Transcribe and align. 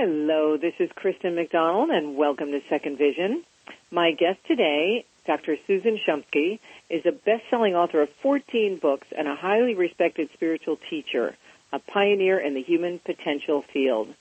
Hello, 0.00 0.56
this 0.56 0.74
is 0.78 0.88
Kristen 0.94 1.34
McDonald 1.34 1.90
and 1.90 2.16
welcome 2.16 2.52
to 2.52 2.60
Second 2.68 2.98
Vision. 2.98 3.42
My 3.90 4.12
guest 4.12 4.38
today, 4.46 5.04
Dr. 5.26 5.56
Susan 5.66 5.98
Shumsky, 6.06 6.60
is 6.88 7.04
a 7.04 7.10
best-selling 7.10 7.74
author 7.74 8.02
of 8.02 8.08
14 8.22 8.78
books 8.80 9.08
and 9.10 9.26
a 9.26 9.34
highly 9.34 9.74
respected 9.74 10.28
spiritual 10.34 10.78
teacher, 10.88 11.34
a 11.72 11.80
pioneer 11.80 12.38
in 12.38 12.54
the 12.54 12.62
human 12.62 13.00
potential 13.00 13.62
field. 13.72 14.14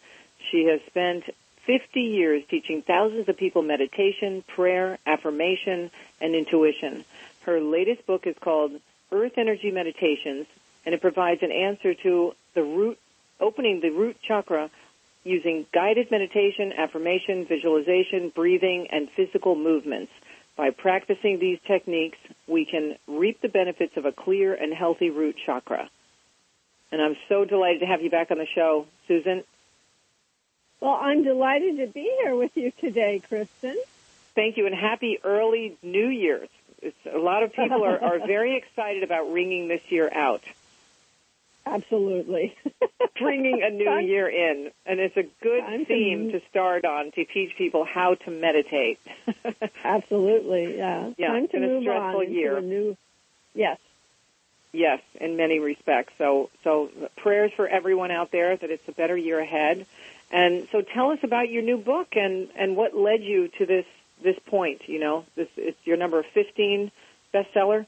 She 0.50 0.66
has 0.66 0.80
spent 0.88 1.26
50 1.68 2.02
years 2.02 2.42
teaching 2.50 2.82
thousands 2.82 3.30
of 3.30 3.38
people 3.38 3.62
meditation, 3.62 4.44
prayer, 4.48 4.98
affirmation, 5.06 5.92
and 6.20 6.34
intuition. 6.34 7.06
Her 7.42 7.62
latest 7.62 8.08
book 8.08 8.26
is 8.26 8.36
called 8.42 8.72
Earth 9.12 9.34
Energy 9.38 9.70
Meditations, 9.70 10.48
and 10.88 10.96
it 10.96 11.02
provides 11.02 11.44
an 11.44 11.52
answer 11.52 11.94
to 11.94 12.34
the 12.56 12.64
root, 12.64 12.98
opening 13.40 13.80
the 13.80 13.92
root 13.92 14.18
chakra 14.24 14.72
using 15.28 15.66
guided 15.74 16.10
meditation, 16.10 16.74
affirmation, 16.78 17.46
visualization, 17.46 18.32
breathing, 18.34 18.88
and 18.92 19.10
physical 19.16 19.56
movements. 19.56 20.12
By 20.56 20.72
practicing 20.72 21.40
these 21.40 21.60
techniques, 21.68 22.18
we 22.48 22.66
can 22.66 22.96
reap 23.08 23.42
the 23.42 23.50
benefits 23.50 23.96
of 23.96 24.06
a 24.06 24.12
clear 24.12 24.56
and 24.56 24.74
healthy 24.74 25.12
root 25.12 25.36
chakra. 25.46 25.90
And 26.92 27.02
I'm 27.02 27.16
so 27.30 27.46
delighted 27.46 27.82
to 27.82 27.86
have 27.86 28.02
you 28.02 28.10
back 28.10 28.32
on 28.32 28.38
the 28.38 28.48
show, 28.56 28.88
Susan. 29.08 29.44
Well, 30.80 30.98
I'm 31.00 31.24
delighted 31.24 31.78
to 31.78 31.88
be 31.88 32.12
here 32.24 32.36
with 32.36 32.56
you 32.56 32.72
today, 32.80 33.22
Kristen. 33.28 33.78
Thank 34.36 34.58
you, 34.58 34.66
and 34.66 34.76
happy 34.76 35.20
early 35.24 35.78
New 35.82 36.08
Year's. 36.08 36.50
It's, 36.82 36.98
a 37.12 37.18
lot 37.18 37.44
of 37.44 37.54
people 37.54 37.84
are, 37.84 38.02
are 38.02 38.20
very 38.28 38.56
excited 38.58 39.04
about 39.04 39.32
ringing 39.32 39.68
this 39.68 39.82
year 39.90 40.10
out. 40.12 40.44
Absolutely. 41.74 42.56
Bringing 43.20 43.62
a 43.64 43.70
new 43.70 43.98
year 44.00 44.28
in. 44.30 44.72
And 44.86 45.00
it's 45.00 45.18
a 45.18 45.24
good 45.42 45.62
Time 45.62 45.86
theme 45.86 46.32
to- 46.32 46.40
to 46.40 46.46
start 46.50 46.86
on 46.86 47.12
to 47.12 47.26
teach 47.26 47.56
people 47.58 47.84
how 47.86 48.16
to 48.16 48.32
meditate. 48.32 49.00
Absolutely, 49.84 50.78
yeah. 50.78 51.12
Yeah, 51.18 51.28
Time 51.30 51.48
to 51.50 51.58
in 51.58 51.64
a 51.64 51.68
move 51.68 51.84
stressful 51.84 52.20
on 52.20 52.26
into 52.26 52.36
year. 52.36 52.58
a 52.58 52.62
new. 52.62 52.98
Yes. 53.54 53.80
yes, 54.72 55.02
in 55.20 55.36
many 55.38 55.60
respects. 55.60 56.14
So, 56.18 56.50
so 56.64 56.90
prayers 57.18 57.52
for 57.56 57.68
everyone 57.68 58.12
out 58.12 58.32
there 58.32 58.56
that 58.56 58.70
it's 58.70 58.88
a 58.88 58.92
better 58.92 59.18
year 59.18 59.40
ahead. 59.40 59.86
And 60.32 60.68
so 60.72 60.82
tell 60.82 61.12
us 61.12 61.20
about 61.24 61.50
your 61.50 61.64
new 61.64 61.78
book 61.78 62.10
and, 62.16 62.50
and 62.56 62.76
what 62.76 62.96
led 62.96 63.24
you 63.24 63.48
to 63.58 63.66
this, 63.66 63.86
this 64.22 64.38
point, 64.46 64.88
you 64.88 65.00
know, 65.00 65.26
this, 65.36 65.48
it's 65.58 65.78
your 65.86 65.98
number 65.98 66.22
15 66.22 66.92
bestseller. 67.34 67.86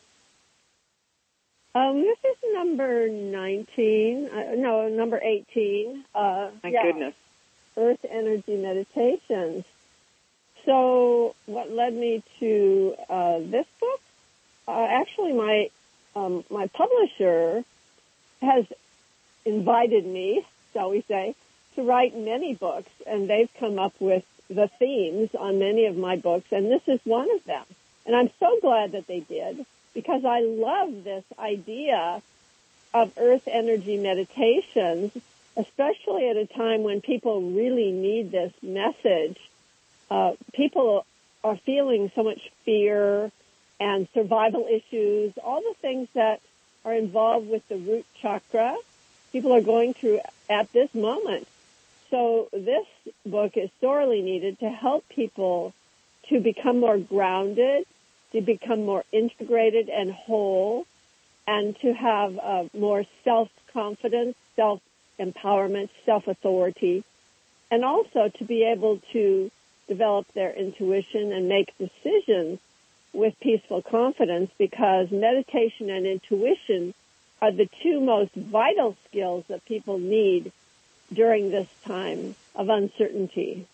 Um, 1.79 2.01
this 2.01 2.17
is 2.25 2.53
number 2.53 3.07
19. 3.07 4.27
Uh, 4.27 4.55
no, 4.57 4.89
number 4.89 5.17
18. 5.23 6.03
Uh, 6.13 6.49
My 6.61 6.69
yeah, 6.69 6.83
goodness. 6.83 7.15
Earth 7.77 8.05
Energy 8.09 8.57
Meditations. 8.57 9.63
So, 10.65 11.35
what 11.45 11.71
led 11.71 11.93
me 11.93 12.21
to 12.41 12.95
uh, 13.09 13.39
this 13.39 13.65
book? 13.79 14.01
Uh, 14.67 14.87
actually, 14.89 15.31
my 15.31 15.69
um, 16.17 16.43
my 16.49 16.67
publisher 16.67 17.63
has 18.41 18.65
invited 19.45 20.05
me, 20.05 20.45
shall 20.73 20.89
we 20.89 21.01
say, 21.07 21.33
to 21.75 21.83
write 21.83 22.13
many 22.13 22.55
books, 22.55 22.91
and 23.07 23.29
they've 23.29 23.49
come 23.57 23.79
up 23.79 23.93
with 24.01 24.25
the 24.49 24.67
themes 24.79 25.29
on 25.33 25.59
many 25.59 25.85
of 25.85 25.95
my 25.95 26.17
books, 26.17 26.51
and 26.51 26.69
this 26.69 26.85
is 26.87 26.99
one 27.05 27.31
of 27.33 27.43
them. 27.45 27.63
And 28.05 28.17
I'm 28.17 28.31
so 28.37 28.59
glad 28.59 28.91
that 28.91 29.07
they 29.07 29.21
did 29.21 29.65
because 29.93 30.25
I 30.25 30.41
love 30.41 31.03
this 31.03 31.23
idea 31.37 32.21
of 32.93 33.11
earth 33.17 33.47
energy 33.47 33.97
meditations, 33.97 35.11
especially 35.55 36.29
at 36.29 36.37
a 36.37 36.45
time 36.45 36.83
when 36.83 37.01
people 37.01 37.41
really 37.41 37.91
need 37.91 38.31
this 38.31 38.53
message. 38.61 39.37
Uh, 40.09 40.33
people 40.53 41.05
are 41.43 41.57
feeling 41.57 42.11
so 42.15 42.23
much 42.23 42.51
fear 42.65 43.31
and 43.79 44.07
survival 44.13 44.67
issues, 44.69 45.33
all 45.43 45.61
the 45.61 45.75
things 45.81 46.07
that 46.13 46.41
are 46.83 46.93
involved 46.93 47.49
with 47.49 47.67
the 47.69 47.77
root 47.77 48.05
chakra. 48.21 48.75
People 49.31 49.53
are 49.53 49.61
going 49.61 49.93
through 49.93 50.19
at 50.49 50.71
this 50.73 50.93
moment. 50.93 51.47
So 52.09 52.49
this 52.51 52.85
book 53.25 53.55
is 53.55 53.69
sorely 53.79 54.21
needed 54.21 54.59
to 54.59 54.69
help 54.69 55.07
people 55.09 55.73
to 56.29 56.39
become 56.39 56.79
more 56.79 56.97
grounded, 56.97 57.85
to 58.31 58.41
become 58.41 58.85
more 58.85 59.03
integrated 59.11 59.89
and 59.89 60.11
whole, 60.11 60.85
and 61.47 61.77
to 61.79 61.93
have 61.93 62.37
uh, 62.37 62.63
more 62.73 63.03
self-confidence, 63.23 64.35
self-empowerment, 64.55 65.89
self-authority, 66.05 67.03
and 67.71 67.83
also 67.83 68.29
to 68.37 68.45
be 68.45 68.63
able 68.63 69.01
to 69.13 69.49
develop 69.87 70.27
their 70.33 70.53
intuition 70.53 71.31
and 71.31 71.49
make 71.49 71.75
decisions 71.77 72.59
with 73.13 73.33
peaceful 73.39 73.81
confidence 73.81 74.51
because 74.57 75.09
meditation 75.11 75.89
and 75.89 76.05
intuition 76.05 76.93
are 77.41 77.51
the 77.51 77.69
two 77.81 77.99
most 77.99 78.33
vital 78.33 78.95
skills 79.07 79.43
that 79.47 79.65
people 79.65 79.97
need 79.97 80.51
during 81.11 81.49
this 81.49 81.67
time 81.85 82.35
of 82.55 82.69
uncertainty. 82.69 83.65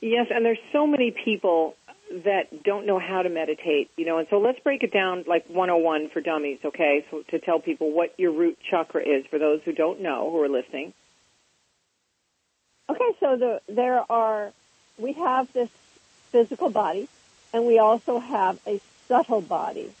Yes, 0.00 0.26
and 0.30 0.44
there's 0.44 0.58
so 0.72 0.86
many 0.86 1.10
people 1.10 1.76
that 2.22 2.62
don't 2.62 2.86
know 2.86 2.98
how 2.98 3.22
to 3.22 3.28
meditate, 3.28 3.90
you 3.96 4.06
know, 4.06 4.18
and 4.18 4.28
so 4.30 4.38
let's 4.38 4.60
break 4.60 4.82
it 4.82 4.92
down 4.92 5.24
like 5.26 5.46
101 5.48 6.10
for 6.10 6.20
dummies, 6.20 6.58
okay? 6.64 7.04
So 7.10 7.22
to 7.28 7.38
tell 7.38 7.58
people 7.58 7.90
what 7.90 8.14
your 8.18 8.32
root 8.32 8.58
chakra 8.70 9.02
is 9.02 9.26
for 9.26 9.38
those 9.38 9.60
who 9.64 9.72
don't 9.72 10.00
know 10.00 10.30
who 10.30 10.40
are 10.42 10.48
listening. 10.48 10.92
Okay, 12.88 13.10
so 13.18 13.36
the, 13.36 13.60
there 13.68 14.04
are, 14.10 14.52
we 14.98 15.14
have 15.14 15.52
this 15.52 15.70
physical 16.30 16.70
body 16.70 17.08
and 17.52 17.66
we 17.66 17.78
also 17.78 18.18
have 18.18 18.60
a 18.66 18.80
subtle 19.08 19.40
body. 19.40 19.92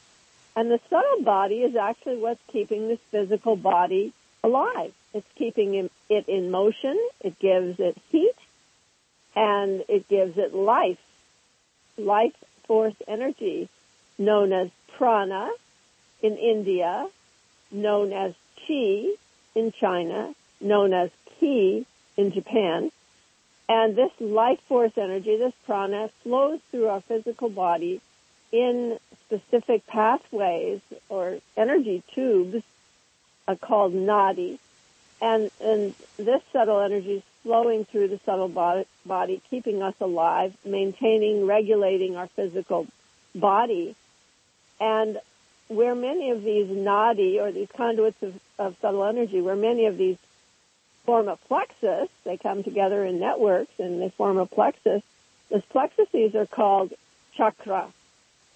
And 0.54 0.70
the 0.70 0.80
subtle 0.88 1.22
body 1.22 1.62
is 1.62 1.74
actually 1.74 2.18
what's 2.18 2.42
keeping 2.48 2.88
this 2.88 3.00
physical 3.10 3.56
body 3.56 4.12
alive. 4.42 4.92
It's 5.12 5.26
keeping 5.36 5.74
it- 5.74 5.92
it 6.08 6.28
in 6.28 6.50
motion. 6.50 6.98
It 7.20 7.38
gives 7.38 7.80
it 7.80 7.96
heat 8.10 8.34
and 9.34 9.82
it 9.88 10.06
gives 10.08 10.38
it 10.38 10.54
life, 10.54 10.98
life 11.96 12.34
force 12.66 12.94
energy 13.06 13.68
known 14.18 14.52
as 14.52 14.70
prana 14.96 15.50
in 16.22 16.36
India, 16.36 17.08
known 17.70 18.12
as 18.12 18.34
chi 18.66 19.08
in 19.54 19.72
China, 19.72 20.34
known 20.60 20.92
as 20.92 21.10
ki 21.38 21.86
in 22.16 22.32
Japan. 22.32 22.90
And 23.68 23.96
this 23.96 24.12
life 24.20 24.60
force 24.68 24.92
energy, 24.96 25.36
this 25.36 25.54
prana, 25.66 26.10
flows 26.22 26.60
through 26.70 26.88
our 26.88 27.00
physical 27.00 27.48
body 27.48 28.00
in 28.52 28.98
specific 29.26 29.86
pathways 29.86 30.80
or 31.08 31.38
energy 31.56 32.02
tubes 32.14 32.62
uh, 33.48 33.56
called 33.56 33.94
nadi. 33.94 34.58
And, 35.20 35.50
and 35.60 35.94
this 36.16 36.42
subtle 36.52 36.80
energy 36.80 37.22
flowing 37.44 37.84
through 37.84 38.08
the 38.08 38.18
subtle 38.24 38.48
body, 38.48 38.86
body, 39.06 39.40
keeping 39.50 39.82
us 39.82 39.94
alive, 40.00 40.56
maintaining, 40.64 41.46
regulating 41.46 42.16
our 42.16 42.26
physical 42.26 42.88
body. 43.34 43.94
And 44.80 45.20
where 45.68 45.94
many 45.94 46.30
of 46.30 46.42
these 46.42 46.66
nadi 46.66 47.40
or 47.40 47.52
these 47.52 47.68
conduits 47.76 48.20
of, 48.22 48.34
of 48.58 48.76
subtle 48.80 49.04
energy, 49.04 49.40
where 49.40 49.56
many 49.56 49.86
of 49.86 49.96
these 49.96 50.16
form 51.04 51.28
a 51.28 51.36
plexus, 51.36 52.08
they 52.24 52.36
come 52.36 52.62
together 52.64 53.04
in 53.04 53.20
networks 53.20 53.78
and 53.78 54.00
they 54.00 54.08
form 54.08 54.38
a 54.38 54.46
plexus. 54.46 55.02
Those 55.50 55.62
plexuses 55.70 56.34
are 56.34 56.46
called 56.46 56.92
chakra. 57.36 57.92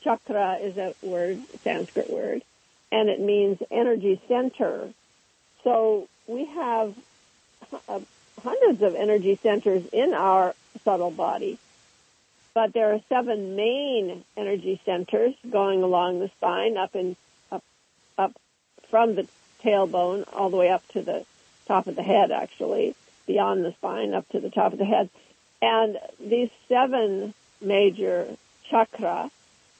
Chakra 0.02 0.54
is 0.54 0.76
a 0.78 0.94
word, 1.02 1.40
a 1.54 1.58
Sanskrit 1.58 2.10
word, 2.10 2.42
and 2.90 3.08
it 3.08 3.20
means 3.20 3.58
energy 3.70 4.20
center. 4.28 4.88
So 5.62 6.08
we 6.26 6.46
have 6.46 6.94
uh, 7.88 8.00
hundreds 8.42 8.82
of 8.82 8.94
energy 8.94 9.38
centers 9.42 9.86
in 9.92 10.14
our 10.14 10.54
subtle 10.84 11.10
body, 11.10 11.58
but 12.54 12.72
there 12.72 12.92
are 12.92 13.00
seven 13.08 13.56
main 13.56 14.24
energy 14.36 14.80
centers 14.84 15.34
going 15.48 15.82
along 15.82 16.20
the 16.20 16.28
spine, 16.28 16.76
up 16.76 16.94
and 16.94 17.16
up, 17.52 17.62
up 18.16 18.32
from 18.90 19.14
the 19.14 19.26
tailbone 19.62 20.24
all 20.32 20.50
the 20.50 20.56
way 20.56 20.70
up 20.70 20.86
to 20.88 21.02
the 21.02 21.24
top 21.66 21.86
of 21.86 21.96
the 21.96 22.02
head, 22.02 22.30
actually, 22.30 22.94
beyond 23.26 23.64
the 23.64 23.72
spine 23.72 24.14
up 24.14 24.28
to 24.30 24.40
the 24.40 24.50
top 24.50 24.72
of 24.72 24.78
the 24.78 24.84
head. 24.84 25.10
And 25.60 25.98
these 26.18 26.50
seven 26.68 27.34
major 27.60 28.26
chakra 28.70 29.30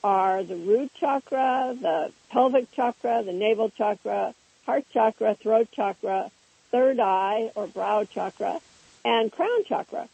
are 0.02 0.42
the 0.42 0.56
root 0.56 0.90
chakra, 0.94 1.76
the 1.80 2.12
pelvic 2.30 2.70
chakra, 2.72 3.22
the 3.24 3.32
navel 3.32 3.70
chakra, 3.70 4.34
heart 4.66 4.84
chakra, 4.92 5.34
throat 5.34 5.68
chakra, 5.72 6.30
third 6.70 7.00
eye 7.00 7.50
or 7.54 7.66
brow 7.66 8.04
chakra, 8.04 8.60
and 9.04 9.32
crown 9.32 9.64
chakra. 9.64 10.08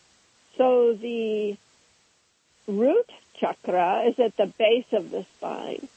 So 0.56 0.94
the 0.94 1.56
root 2.66 3.10
chakra 3.38 4.04
is 4.06 4.18
at 4.18 4.36
the 4.36 4.46
base 4.46 4.92
of 4.92 5.10
the 5.10 5.24
spine. 5.36 5.88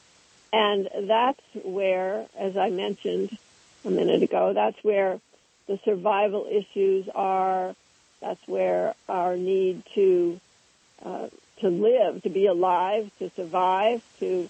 And 0.53 0.89
that's 1.01 1.43
where, 1.63 2.25
as 2.37 2.55
I 2.55 2.69
mentioned 2.69 3.37
a 3.85 3.89
minute 3.89 4.23
ago, 4.23 4.53
that's 4.53 4.81
where 4.83 5.19
the 5.67 5.77
survival 5.83 6.47
issues 6.49 7.09
are, 7.09 7.75
That's 8.19 8.45
where 8.47 8.95
our 9.07 9.35
need 9.35 9.83
to 9.95 10.39
uh, 11.05 11.27
to 11.57 11.69
live, 11.69 12.23
to 12.23 12.29
be 12.29 12.47
alive, 12.47 13.11
to 13.19 13.29
survive, 13.31 14.03
to 14.19 14.49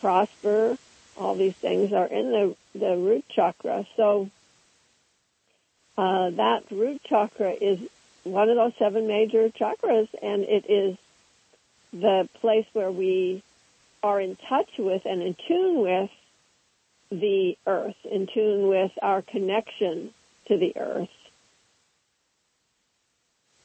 prosper, 0.00 0.76
all 1.18 1.34
these 1.34 1.54
things 1.54 1.92
are 1.92 2.06
in 2.06 2.30
the 2.30 2.56
the 2.78 2.96
root 2.96 3.24
chakra. 3.28 3.86
So 3.96 4.30
uh, 5.96 6.30
that 6.30 6.64
root 6.70 7.02
chakra 7.04 7.52
is 7.52 7.78
one 8.24 8.48
of 8.48 8.56
those 8.56 8.72
seven 8.78 9.06
major 9.06 9.48
chakras, 9.50 10.08
and 10.20 10.42
it 10.42 10.66
is 10.68 10.96
the 11.92 12.28
place 12.40 12.66
where 12.72 12.90
we 12.90 13.42
are 14.02 14.20
in 14.20 14.36
touch 14.48 14.70
with 14.78 15.02
and 15.04 15.22
in 15.22 15.36
tune 15.46 15.80
with 15.80 16.10
the 17.10 17.56
earth, 17.66 17.96
in 18.04 18.26
tune 18.26 18.68
with 18.68 18.92
our 19.00 19.22
connection 19.22 20.12
to 20.48 20.58
the 20.58 20.76
earth. 20.76 21.08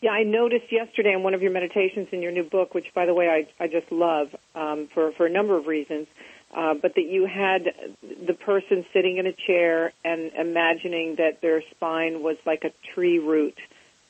Yeah, 0.01 0.11
I 0.11 0.23
noticed 0.23 0.71
yesterday 0.71 1.13
in 1.13 1.21
one 1.21 1.35
of 1.35 1.43
your 1.43 1.51
meditations 1.51 2.07
in 2.11 2.21
your 2.23 2.31
new 2.31 2.43
book, 2.43 2.73
which, 2.73 2.91
by 2.93 3.05
the 3.05 3.13
way, 3.13 3.29
I, 3.29 3.63
I 3.63 3.67
just 3.67 3.91
love 3.91 4.35
um, 4.55 4.87
for 4.93 5.11
for 5.11 5.27
a 5.27 5.29
number 5.29 5.55
of 5.55 5.67
reasons, 5.67 6.07
uh, 6.53 6.73
but 6.73 6.95
that 6.95 7.05
you 7.05 7.25
had 7.25 7.73
the 8.01 8.33
person 8.33 8.85
sitting 8.93 9.17
in 9.17 9.27
a 9.27 9.33
chair 9.33 9.93
and 10.03 10.31
imagining 10.33 11.15
that 11.15 11.41
their 11.41 11.61
spine 11.71 12.21
was 12.21 12.37
like 12.45 12.63
a 12.63 12.71
tree 12.93 13.19
root 13.19 13.57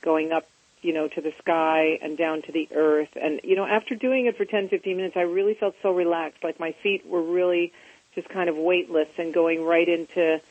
going 0.01 0.31
up, 0.31 0.47
you 0.81 0.93
know, 0.93 1.07
to 1.07 1.21
the 1.21 1.33
sky 1.39 1.99
and 2.01 2.17
down 2.17 2.41
to 2.43 2.51
the 2.51 2.67
earth. 2.75 3.09
And 3.21 3.41
you 3.43 3.55
know, 3.55 3.65
after 3.65 3.95
doing 3.95 4.25
it 4.25 4.37
for 4.37 4.45
10, 4.45 4.69
15 4.69 4.97
minutes, 4.97 5.17
I 5.17 5.21
really 5.21 5.53
felt 5.53 5.75
so 5.81 5.91
relaxed, 5.91 6.43
like 6.43 6.59
my 6.59 6.73
feet 6.83 7.05
were 7.05 7.21
really 7.21 7.73
just 8.15 8.27
kind 8.29 8.49
of 8.49 8.55
weightless 8.55 9.07
and 9.17 9.33
going 9.33 9.63
right 9.63 9.87
into 9.87 10.41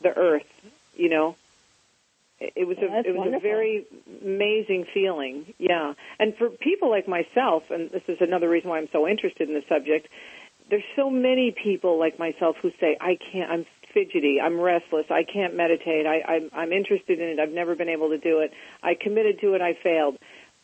the 0.00 0.16
earth, 0.16 0.46
you 0.94 1.08
know 1.08 1.36
it 2.38 2.66
was 2.66 2.76
a 2.78 2.84
it 2.84 3.06
was 3.06 3.16
wonderful. 3.16 3.38
a 3.38 3.40
very 3.40 3.86
amazing 4.22 4.86
feeling. 4.92 5.54
Yeah. 5.58 5.94
And 6.18 6.36
for 6.36 6.50
people 6.50 6.90
like 6.90 7.08
myself, 7.08 7.64
and 7.70 7.90
this 7.90 8.02
is 8.08 8.18
another 8.20 8.48
reason 8.48 8.68
why 8.68 8.78
I'm 8.78 8.88
so 8.92 9.08
interested 9.08 9.48
in 9.48 9.54
the 9.54 9.64
subject, 9.68 10.08
there's 10.70 10.84
so 10.96 11.10
many 11.10 11.54
people 11.62 11.98
like 11.98 12.18
myself 12.18 12.56
who 12.60 12.70
say, 12.80 12.96
I 13.00 13.18
can't, 13.32 13.50
I'm 13.50 13.66
fidgety, 13.94 14.40
I'm 14.42 14.60
restless, 14.60 15.06
I 15.10 15.22
can't 15.22 15.56
meditate, 15.56 16.06
I, 16.06 16.20
I'm, 16.20 16.50
I'm 16.52 16.72
interested 16.72 17.20
in 17.20 17.28
it, 17.28 17.38
I've 17.38 17.52
never 17.52 17.74
been 17.74 17.88
able 17.88 18.10
to 18.10 18.18
do 18.18 18.40
it, 18.40 18.52
I 18.82 18.94
committed 19.00 19.40
to 19.40 19.54
it, 19.54 19.62
I 19.62 19.76
failed. 19.82 20.16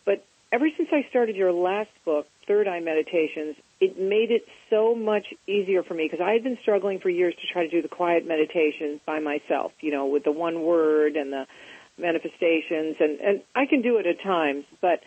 But 0.04 0.25
ever 0.52 0.69
since 0.76 0.88
I 0.93 1.08
started 1.08 1.37
your 1.37 1.52
last 1.52 1.90
book, 2.04 2.26
Third 2.46 2.69
Eye 2.69 2.81
Meditations, 2.81 3.56
it 3.81 3.99
made 3.99 4.31
it 4.31 4.44
so 4.69 4.94
much 4.94 5.26
easier 5.46 5.82
for 5.82 5.94
me 5.94 6.08
because 6.10 6.25
I 6.25 6.32
had 6.32 6.43
been 6.43 6.58
struggling 6.62 6.98
for 7.00 7.08
years 7.08 7.34
to 7.34 7.52
try 7.52 7.64
to 7.64 7.70
do 7.70 7.81
the 7.82 7.88
quiet 7.88 8.26
meditations 8.26 9.00
by 9.06 9.20
myself, 9.20 9.72
you 9.81 9.93
know, 9.93 10.06
with 10.06 10.25
the 10.25 10.32
one 10.32 10.62
word 10.62 11.16
and 11.16 11.32
the 11.32 11.46
manifestations 11.98 12.96
and, 13.00 13.20
and 13.20 13.43
I 13.55 13.66
can 13.66 13.82
do 13.82 13.98
it 13.98 14.06
at 14.06 14.22
times, 14.22 14.64
but 14.81 15.00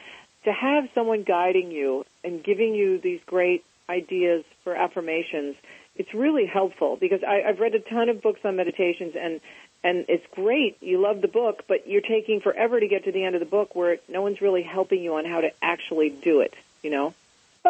to 0.46 0.52
have 0.52 0.86
someone 0.94 1.24
guiding 1.24 1.72
you 1.72 2.06
and 2.24 2.44
giving 2.44 2.76
you 2.76 3.02
these 3.02 3.20
great 3.26 3.66
ideas 3.90 4.44
for 4.66 4.76
affirmations, 4.76 5.56
it's 5.96 6.14
really 6.14 6.46
helpful 6.46 6.98
because 6.98 7.24
I, 7.24 7.44
I've 7.48 7.62
read 7.62 7.74
a 7.76 7.80
ton 7.80 8.10
of 8.10 8.22
books 8.22 8.42
on 8.44 8.58
meditations 8.58 9.16
and 9.16 9.40
and 9.84 10.06
it's 10.10 10.26
great. 10.32 10.78
You 10.82 11.00
love 11.00 11.22
the 11.22 11.28
book, 11.28 11.64
but 11.68 11.88
you're 11.88 12.02
taking 12.02 12.42
forever 12.42 12.80
to 12.80 12.88
get 12.88 13.04
to 13.06 13.12
the 13.12 13.24
end 13.24 13.36
of 13.36 13.40
the 13.40 13.46
book 13.46 13.76
where 13.76 13.98
no 14.10 14.24
one's 14.24 14.42
really 14.42 14.64
helping 14.64 15.02
you 15.04 15.16
on 15.16 15.26
how 15.26 15.42
to 15.42 15.52
actually 15.62 16.10
do 16.10 16.40
it, 16.42 16.56
you 16.82 16.90
know? 16.90 17.14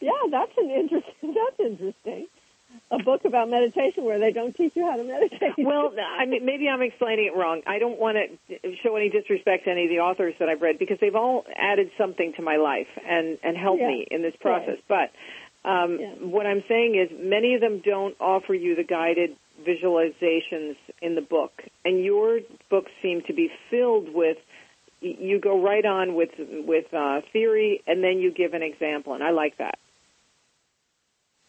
yeah, 0.00 0.12
that's 0.30 0.56
an 0.56 0.70
interesting. 0.70 1.34
That's 1.34 1.60
interesting. 1.60 2.26
A 2.90 2.98
book 3.02 3.26
about 3.26 3.50
meditation 3.50 4.04
where 4.04 4.18
they 4.18 4.32
don't 4.32 4.56
teach 4.56 4.74
you 4.76 4.86
how 4.90 4.96
to 4.96 5.04
meditate. 5.04 5.58
Well, 5.58 5.92
I 5.98 6.24
mean, 6.24 6.46
maybe 6.46 6.68
I'm 6.70 6.80
explaining 6.80 7.26
it 7.26 7.36
wrong. 7.36 7.60
I 7.66 7.78
don't 7.78 7.98
want 7.98 8.16
to 8.48 8.76
show 8.82 8.96
any 8.96 9.10
disrespect 9.10 9.64
to 9.64 9.70
any 9.70 9.84
of 9.84 9.90
the 9.90 9.98
authors 10.00 10.34
that 10.38 10.48
I've 10.48 10.62
read 10.62 10.78
because 10.78 10.98
they've 11.00 11.14
all 11.14 11.44
added 11.54 11.90
something 11.98 12.32
to 12.34 12.42
my 12.42 12.56
life 12.56 12.88
and 13.06 13.36
and 13.42 13.58
helped 13.58 13.82
Yeah. 13.82 13.88
me 13.88 14.06
in 14.10 14.22
this 14.22 14.36
process. 14.36 14.78
But 14.88 15.10
um, 15.68 16.00
Yeah. 16.00 16.14
what 16.36 16.46
I'm 16.46 16.64
saying 16.66 16.94
is, 16.96 17.10
many 17.12 17.54
of 17.54 17.60
them 17.60 17.80
don't 17.80 18.16
offer 18.20 18.54
you 18.54 18.74
the 18.74 18.84
guided 18.84 19.36
visualizations 19.62 20.76
in 21.02 21.14
the 21.14 21.20
book, 21.20 21.52
and 21.84 22.02
your 22.02 22.40
books 22.70 22.90
seem 23.02 23.22
to 23.22 23.32
be 23.32 23.50
filled 23.70 24.08
with. 24.12 24.38
You 25.00 25.38
go 25.38 25.60
right 25.60 25.84
on 25.84 26.14
with 26.14 26.30
with 26.38 26.92
uh, 26.92 27.20
theory, 27.32 27.82
and 27.86 28.02
then 28.02 28.18
you 28.18 28.30
give 28.32 28.54
an 28.54 28.62
example, 28.62 29.14
and 29.14 29.22
I 29.22 29.30
like 29.30 29.58
that. 29.58 29.78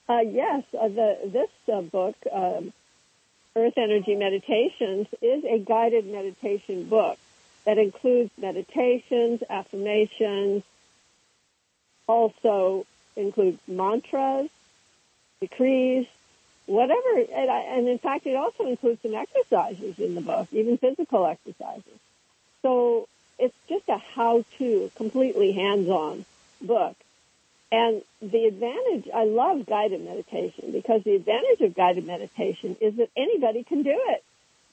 Uh, 0.08 0.22
yes, 0.22 0.64
uh, 0.80 0.88
the, 0.88 1.18
this 1.26 1.50
uh, 1.72 1.82
book, 1.82 2.16
um, 2.32 2.74
Earth 3.56 3.78
Energy 3.78 4.16
Meditations, 4.16 5.08
is 5.22 5.44
a 5.46 5.60
guided 5.60 6.06
meditation 6.08 6.86
book 6.90 7.18
that 7.66 7.78
includes 7.78 8.32
meditations, 8.38 9.42
affirmations, 9.50 10.64
also 12.08 12.86
includes 13.16 13.60
mantras, 13.68 14.50
decrees, 15.42 16.08
whatever. 16.66 17.20
And, 17.34 17.50
I, 17.50 17.60
and 17.78 17.88
in 17.88 17.98
fact, 17.98 18.26
it 18.26 18.36
also 18.36 18.66
includes 18.68 19.02
some 19.02 19.16
exercises 19.16 20.00
in 20.00 20.16
the 20.16 20.22
book, 20.22 20.48
even 20.52 20.78
physical 20.78 21.26
exercises. 21.26 22.00
So 22.62 23.08
it's 23.38 23.56
just 23.68 23.88
a 23.90 23.98
how-to, 23.98 24.92
completely 24.96 25.54
hands-on 25.54 26.26
book. 26.62 26.96
And 27.72 28.02
the 28.22 28.46
advantage, 28.46 29.10
I 29.14 29.26
love 29.26 29.66
guided 29.66 30.04
meditation 30.04 30.72
because 30.72 31.04
the 31.04 31.16
advantage 31.16 31.62
of 31.62 31.76
guided 31.76 32.06
meditation 32.06 32.76
is 32.82 32.96
that 32.96 33.10
anybody 33.16 33.64
can 33.64 33.84
do 33.84 33.96
it. 34.10 34.24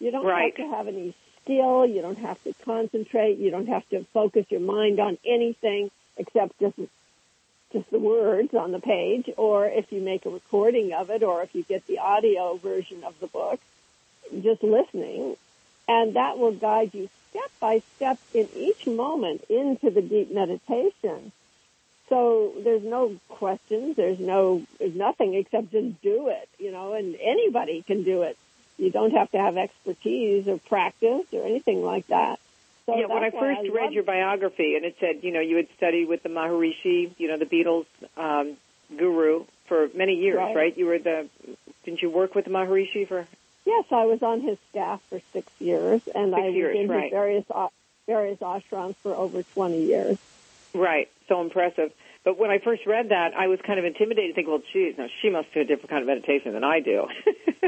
You 0.01 0.11
don't 0.11 0.25
Right. 0.25 0.57
have 0.57 0.71
to 0.71 0.77
have 0.77 0.89
any 0.89 1.15
skill. 1.43 1.87
You 1.87 2.03
don't 2.03 2.19
have 2.19 2.43
to 2.45 2.55
concentrate. 2.65 3.39
You 3.39 3.51
don't 3.51 3.69
have 3.69 3.89
to 3.91 4.05
focus 4.13 4.47
your 4.51 4.61
mind 4.61 4.99
on 4.99 5.19
anything 5.25 5.91
except 6.17 6.59
just 6.59 6.79
just 7.77 7.91
the 7.91 7.99
words 7.99 8.55
on 8.55 8.73
the 8.73 8.81
page. 8.81 9.31
Or 9.37 9.67
if 9.67 9.93
you 9.93 10.01
make 10.01 10.25
a 10.27 10.31
recording 10.31 10.93
of 10.93 11.11
it, 11.11 11.23
or 11.23 11.43
if 11.43 11.55
you 11.55 11.63
get 11.63 11.87
the 11.87 11.99
audio 11.99 12.57
version 12.57 13.05
of 13.05 13.19
the 13.21 13.27
book, 13.27 13.61
just 14.43 14.63
listening, 14.63 15.37
and 15.89 16.17
that 16.17 16.39
will 16.39 16.53
guide 16.53 16.95
you 16.95 17.09
step 17.31 17.51
by 17.61 17.83
step 17.97 18.19
in 18.35 18.49
each 18.57 18.87
moment 18.87 19.45
into 19.49 19.91
the 19.91 20.03
deep 20.03 20.33
meditation. 20.33 21.33
So 22.09 22.53
there's 22.63 22.85
no 22.85 23.17
questions, 23.29 23.97
there's 23.97 24.21
no, 24.21 24.63
there's 24.79 24.95
nothing 24.95 25.35
except 25.35 25.73
just 25.73 26.01
do 26.03 26.29
it, 26.29 26.49
you 26.59 26.71
know, 26.71 26.95
and 26.95 27.17
anybody 27.21 27.83
can 27.83 28.05
do 28.05 28.23
it. 28.23 28.39
You 28.79 28.91
don't 28.91 29.13
have 29.13 29.31
to 29.33 29.39
have 29.39 29.57
expertise 29.57 30.47
or 30.47 30.59
practice 30.59 31.27
or 31.33 31.45
anything 31.45 31.83
like 31.83 32.07
that. 32.09 32.39
So 32.87 32.97
yeah, 32.97 33.07
when 33.07 33.25
I 33.25 33.31
first 33.31 33.69
read 33.75 33.93
your 33.93 34.05
biography, 34.05 34.77
and 34.77 34.85
it 34.85 34.97
said, 35.01 35.17
you 35.23 35.33
know, 35.33 35.41
you 35.41 35.57
had 35.57 35.67
studied 35.77 36.07
with 36.09 36.23
the 36.23 36.29
Maharishi, 36.29 37.13
you 37.19 37.29
know, 37.29 37.37
the 37.37 37.45
Beatles 37.45 37.87
um, 38.17 38.57
guru 38.97 39.45
for 39.67 39.89
many 39.95 40.15
years, 40.15 40.37
Right. 40.37 40.55
right? 40.57 40.79
You 40.79 40.87
were 40.87 40.99
the, 40.99 41.29
didn't 41.85 42.01
you 42.01 42.11
work 42.11 42.37
with 42.37 42.45
the 42.45 42.51
Maharishi 42.53 43.09
for? 43.09 43.27
Yes, 43.65 43.85
I 43.91 44.05
was 44.05 44.23
on 44.23 44.41
his 44.41 44.57
staff 44.71 45.01
for 45.11 45.21
six 45.33 45.49
years, 45.59 46.01
and 46.15 46.31
Six 46.33 46.41
I 46.41 46.47
was 46.47 46.55
years, 46.55 46.77
in 46.79 46.89
right. 46.89 47.11
various 47.11 47.45
a- 47.51 47.69
various 48.07 48.39
ashrams 48.39 48.95
for 49.03 49.13
over 49.17 49.43
20 49.43 49.85
years. 49.87 50.17
Right, 50.73 51.09
so 51.29 51.41
impressive. 51.41 51.91
But 52.27 52.41
when 52.41 52.51
I 52.51 52.59
first 52.59 52.83
read 52.87 53.11
that, 53.11 53.35
I 53.39 53.47
was 53.47 53.61
kind 53.65 53.79
of 53.79 53.85
intimidated, 53.85 54.35
thinking, 54.35 54.53
well, 54.53 54.63
geez, 54.73 54.97
now 54.99 55.07
she 55.23 55.31
must 55.31 55.55
do 55.55 55.61
a 55.61 55.65
different 55.65 55.91
kind 55.91 56.03
of 56.03 56.09
meditation 56.09 56.55
than 56.55 56.65
I 56.65 56.81
do, 56.81 57.07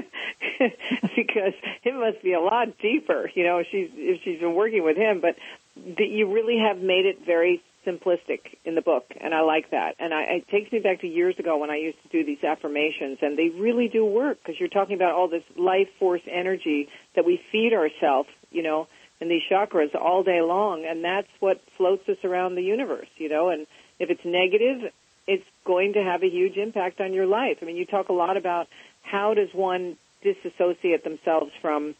because 1.14 1.54
it 1.84 1.94
must 1.94 2.24
be 2.24 2.32
a 2.32 2.40
lot 2.40 2.76
deeper, 2.82 3.30
you 3.36 3.44
know. 3.44 3.58
If 3.58 3.68
she's 3.70 3.88
if 3.94 4.20
she's 4.24 4.40
been 4.40 4.56
working 4.56 4.82
with 4.82 4.96
him, 4.96 5.20
but 5.20 5.36
that 5.76 6.08
you 6.08 6.34
really 6.34 6.58
have 6.58 6.78
made 6.78 7.06
it 7.06 7.24
very 7.24 7.62
simplistic 7.86 8.58
in 8.64 8.74
the 8.74 8.82
book, 8.82 9.04
and 9.20 9.32
I 9.32 9.42
like 9.42 9.70
that. 9.70 9.94
And 10.00 10.12
I, 10.12 10.22
it 10.22 10.48
takes 10.48 10.72
me 10.72 10.80
back 10.80 11.02
to 11.02 11.06
years 11.06 11.38
ago 11.38 11.56
when 11.58 11.70
I 11.70 11.76
used 11.76 12.02
to 12.02 12.08
do 12.08 12.26
these 12.26 12.42
affirmations, 12.42 13.18
and 13.22 13.38
they 13.38 13.50
really 13.50 13.86
do 13.86 14.04
work 14.04 14.38
because 14.42 14.58
you're 14.58 14.68
talking 14.68 14.96
about 14.96 15.12
all 15.12 15.28
this 15.28 15.44
life 15.56 15.88
force 16.00 16.22
energy 16.28 16.88
that 17.14 17.24
we 17.24 17.40
feed 17.52 17.74
ourselves, 17.74 18.28
you 18.50 18.64
know, 18.64 18.88
in 19.20 19.28
these 19.28 19.42
chakras 19.50 19.94
all 19.94 20.22
day 20.22 20.40
long, 20.40 20.84
and 20.84 21.04
that's 21.04 21.28
what 21.40 21.60
floats 21.76 22.08
us 22.08 22.18
around 22.24 22.54
the 22.54 22.62
universe, 22.62 23.08
you 23.16 23.28
know. 23.28 23.48
And 23.48 23.66
if 23.98 24.10
it's 24.10 24.24
negative, 24.24 24.92
it's 25.26 25.44
going 25.64 25.94
to 25.94 26.02
have 26.02 26.22
a 26.22 26.28
huge 26.28 26.56
impact 26.56 27.00
on 27.00 27.12
your 27.12 27.26
life. 27.26 27.58
I 27.60 27.64
mean, 27.64 27.76
you 27.76 27.84
talk 27.84 28.08
a 28.08 28.12
lot 28.12 28.36
about 28.36 28.68
how 29.02 29.34
does 29.34 29.52
one 29.52 29.96
disassociate 30.22 31.04
themselves 31.04 31.52
from 31.60 31.94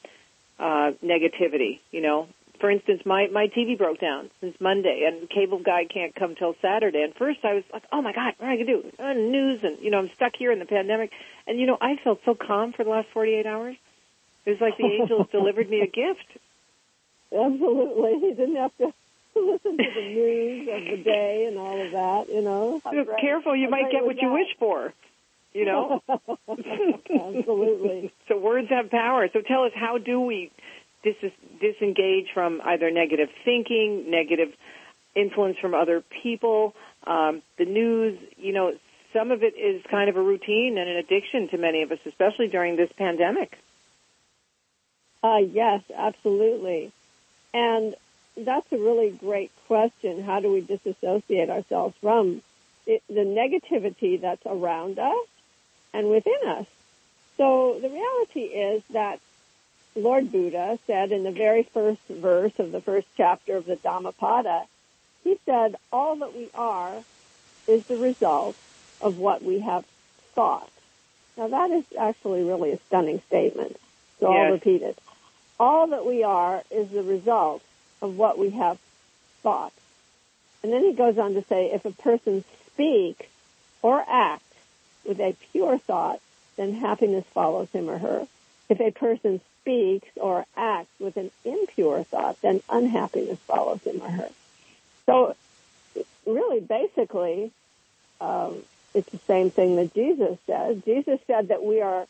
uh, 0.58 0.92
negativity, 1.04 1.80
you 1.90 2.00
know. 2.00 2.28
For 2.60 2.70
instance, 2.70 3.02
my, 3.06 3.28
my 3.28 3.46
TV 3.46 3.78
broke 3.78 4.00
down 4.00 4.30
since 4.40 4.56
Monday 4.60 5.04
and 5.06 5.22
the 5.22 5.26
cable 5.32 5.60
guy 5.60 5.84
can't 5.84 6.12
come 6.14 6.34
till 6.34 6.56
Saturday. 6.60 7.02
And 7.02 7.14
first 7.14 7.38
I 7.44 7.54
was 7.54 7.62
like, 7.72 7.84
oh 7.92 8.02
my 8.02 8.12
God, 8.12 8.34
what 8.38 8.48
am 8.48 8.52
I 8.52 8.56
going 8.56 8.66
to 8.66 8.82
do? 8.82 8.92
Uh, 8.98 9.12
news 9.12 9.60
and, 9.62 9.78
you 9.80 9.92
know, 9.92 9.98
I'm 9.98 10.10
stuck 10.16 10.32
here 10.36 10.50
in 10.50 10.58
the 10.58 10.64
pandemic. 10.64 11.12
And, 11.46 11.60
you 11.60 11.66
know, 11.66 11.78
I 11.80 11.96
felt 12.02 12.18
so 12.24 12.34
calm 12.34 12.72
for 12.72 12.82
the 12.82 12.90
last 12.90 13.08
48 13.14 13.46
hours. 13.46 13.76
It 14.44 14.50
was 14.50 14.60
like 14.60 14.76
the 14.76 14.86
angels 15.00 15.28
delivered 15.30 15.70
me 15.70 15.82
a 15.82 15.86
gift. 15.86 16.26
Absolutely, 17.32 18.20
he 18.28 18.34
didn't 18.34 18.56
have 18.56 18.76
to 18.78 18.92
listen 19.36 19.76
to 19.76 19.90
the 19.94 20.00
news 20.00 20.68
of 20.68 20.98
the 20.98 21.02
day 21.04 21.44
and 21.48 21.58
all 21.58 21.80
of 21.80 21.92
that. 21.92 22.28
You 22.28 22.42
know, 22.42 22.80
So 22.84 22.90
great- 23.04 23.20
careful, 23.20 23.54
you 23.56 23.64
how 23.66 23.70
might 23.70 23.90
get 23.92 24.04
what 24.04 24.20
you 24.20 24.32
wish 24.32 24.48
for, 24.58 24.92
you 25.52 25.64
know. 25.64 26.02
Absolutely. 26.48 28.12
so 28.28 28.38
words 28.38 28.68
have 28.70 28.90
power. 28.90 29.28
So 29.32 29.40
tell 29.40 29.64
us, 29.64 29.72
how 29.74 29.98
do 29.98 30.20
we 30.20 30.50
dis- 31.02 31.32
disengage 31.60 32.28
from 32.34 32.60
either 32.64 32.90
negative 32.90 33.28
thinking, 33.44 34.10
negative 34.10 34.52
influence 35.14 35.58
from 35.58 35.74
other 35.74 36.02
people, 36.22 36.74
um, 37.06 37.42
the 37.58 37.64
news. 37.64 38.18
You 38.36 38.52
know, 38.52 38.72
some 39.12 39.30
of 39.30 39.42
it 39.42 39.54
is 39.56 39.82
kind 39.90 40.08
of 40.10 40.16
a 40.16 40.22
routine 40.22 40.78
and 40.78 40.88
an 40.88 40.96
addiction 40.96 41.48
to 41.48 41.58
many 41.58 41.82
of 41.82 41.92
us, 41.92 41.98
especially 42.06 42.48
during 42.48 42.76
this 42.76 42.90
pandemic. 42.96 43.56
Uh, 45.22 45.38
yes, 45.38 45.82
absolutely. 45.96 46.92
And 47.54 47.94
that's 48.36 48.70
a 48.72 48.78
really 48.78 49.10
great 49.10 49.50
question. 49.66 50.22
How 50.22 50.40
do 50.40 50.52
we 50.52 50.60
disassociate 50.60 51.50
ourselves 51.50 51.96
from 52.00 52.42
it, 52.86 53.02
the 53.08 53.24
negativity 53.24 54.20
that's 54.20 54.46
around 54.46 54.98
us 54.98 55.26
and 55.92 56.10
within 56.10 56.46
us? 56.46 56.66
So 57.36 57.78
the 57.80 57.88
reality 57.88 58.40
is 58.40 58.82
that 58.90 59.20
Lord 59.96 60.30
Buddha 60.30 60.78
said 60.86 61.12
in 61.12 61.24
the 61.24 61.30
very 61.30 61.62
first 61.62 62.00
verse 62.08 62.58
of 62.58 62.72
the 62.72 62.80
first 62.80 63.08
chapter 63.16 63.56
of 63.56 63.66
the 63.66 63.76
Dhammapada, 63.76 64.66
he 65.24 65.38
said, 65.44 65.76
all 65.92 66.16
that 66.16 66.36
we 66.36 66.48
are 66.54 67.02
is 67.66 67.86
the 67.86 67.96
result 67.96 68.56
of 69.00 69.18
what 69.18 69.42
we 69.42 69.60
have 69.60 69.84
thought. 70.32 70.70
Now 71.36 71.48
that 71.48 71.70
is 71.70 71.84
actually 71.98 72.42
really 72.44 72.72
a 72.72 72.78
stunning 72.78 73.20
statement. 73.26 73.76
So 74.20 74.32
yes. 74.32 74.46
I'll 74.46 74.52
repeat 74.52 74.82
it. 74.82 74.98
All 75.58 75.88
that 75.88 76.06
we 76.06 76.22
are 76.22 76.62
is 76.70 76.90
the 76.90 77.02
result 77.02 77.62
of 78.00 78.16
what 78.16 78.38
we 78.38 78.50
have 78.50 78.78
thought. 79.42 79.72
And 80.62 80.72
then 80.72 80.84
he 80.84 80.92
goes 80.92 81.18
on 81.18 81.34
to 81.34 81.42
say, 81.42 81.72
if 81.72 81.84
a 81.84 81.90
person 81.90 82.44
speaks 82.66 83.26
or 83.82 84.04
acts 84.08 84.44
with 85.04 85.20
a 85.20 85.34
pure 85.52 85.78
thought, 85.78 86.20
then 86.56 86.74
happiness 86.74 87.24
follows 87.32 87.70
him 87.70 87.88
or 87.88 87.98
her. 87.98 88.26
If 88.68 88.80
a 88.80 88.90
person 88.90 89.40
speaks 89.62 90.08
or 90.16 90.44
acts 90.56 90.90
with 91.00 91.16
an 91.16 91.30
impure 91.44 92.02
thought, 92.02 92.40
then 92.42 92.62
unhappiness 92.68 93.38
follows 93.40 93.82
him 93.82 94.02
or 94.02 94.10
her. 94.10 94.30
So, 95.06 95.36
really, 96.26 96.60
basically, 96.60 97.50
um, 98.20 98.62
it's 98.94 99.10
the 99.10 99.18
same 99.18 99.50
thing 99.50 99.76
that 99.76 99.94
Jesus 99.94 100.38
said. 100.46 100.84
Jesus 100.84 101.20
said 101.26 101.48
that 101.48 101.62
we 101.62 101.80
are 101.80 102.06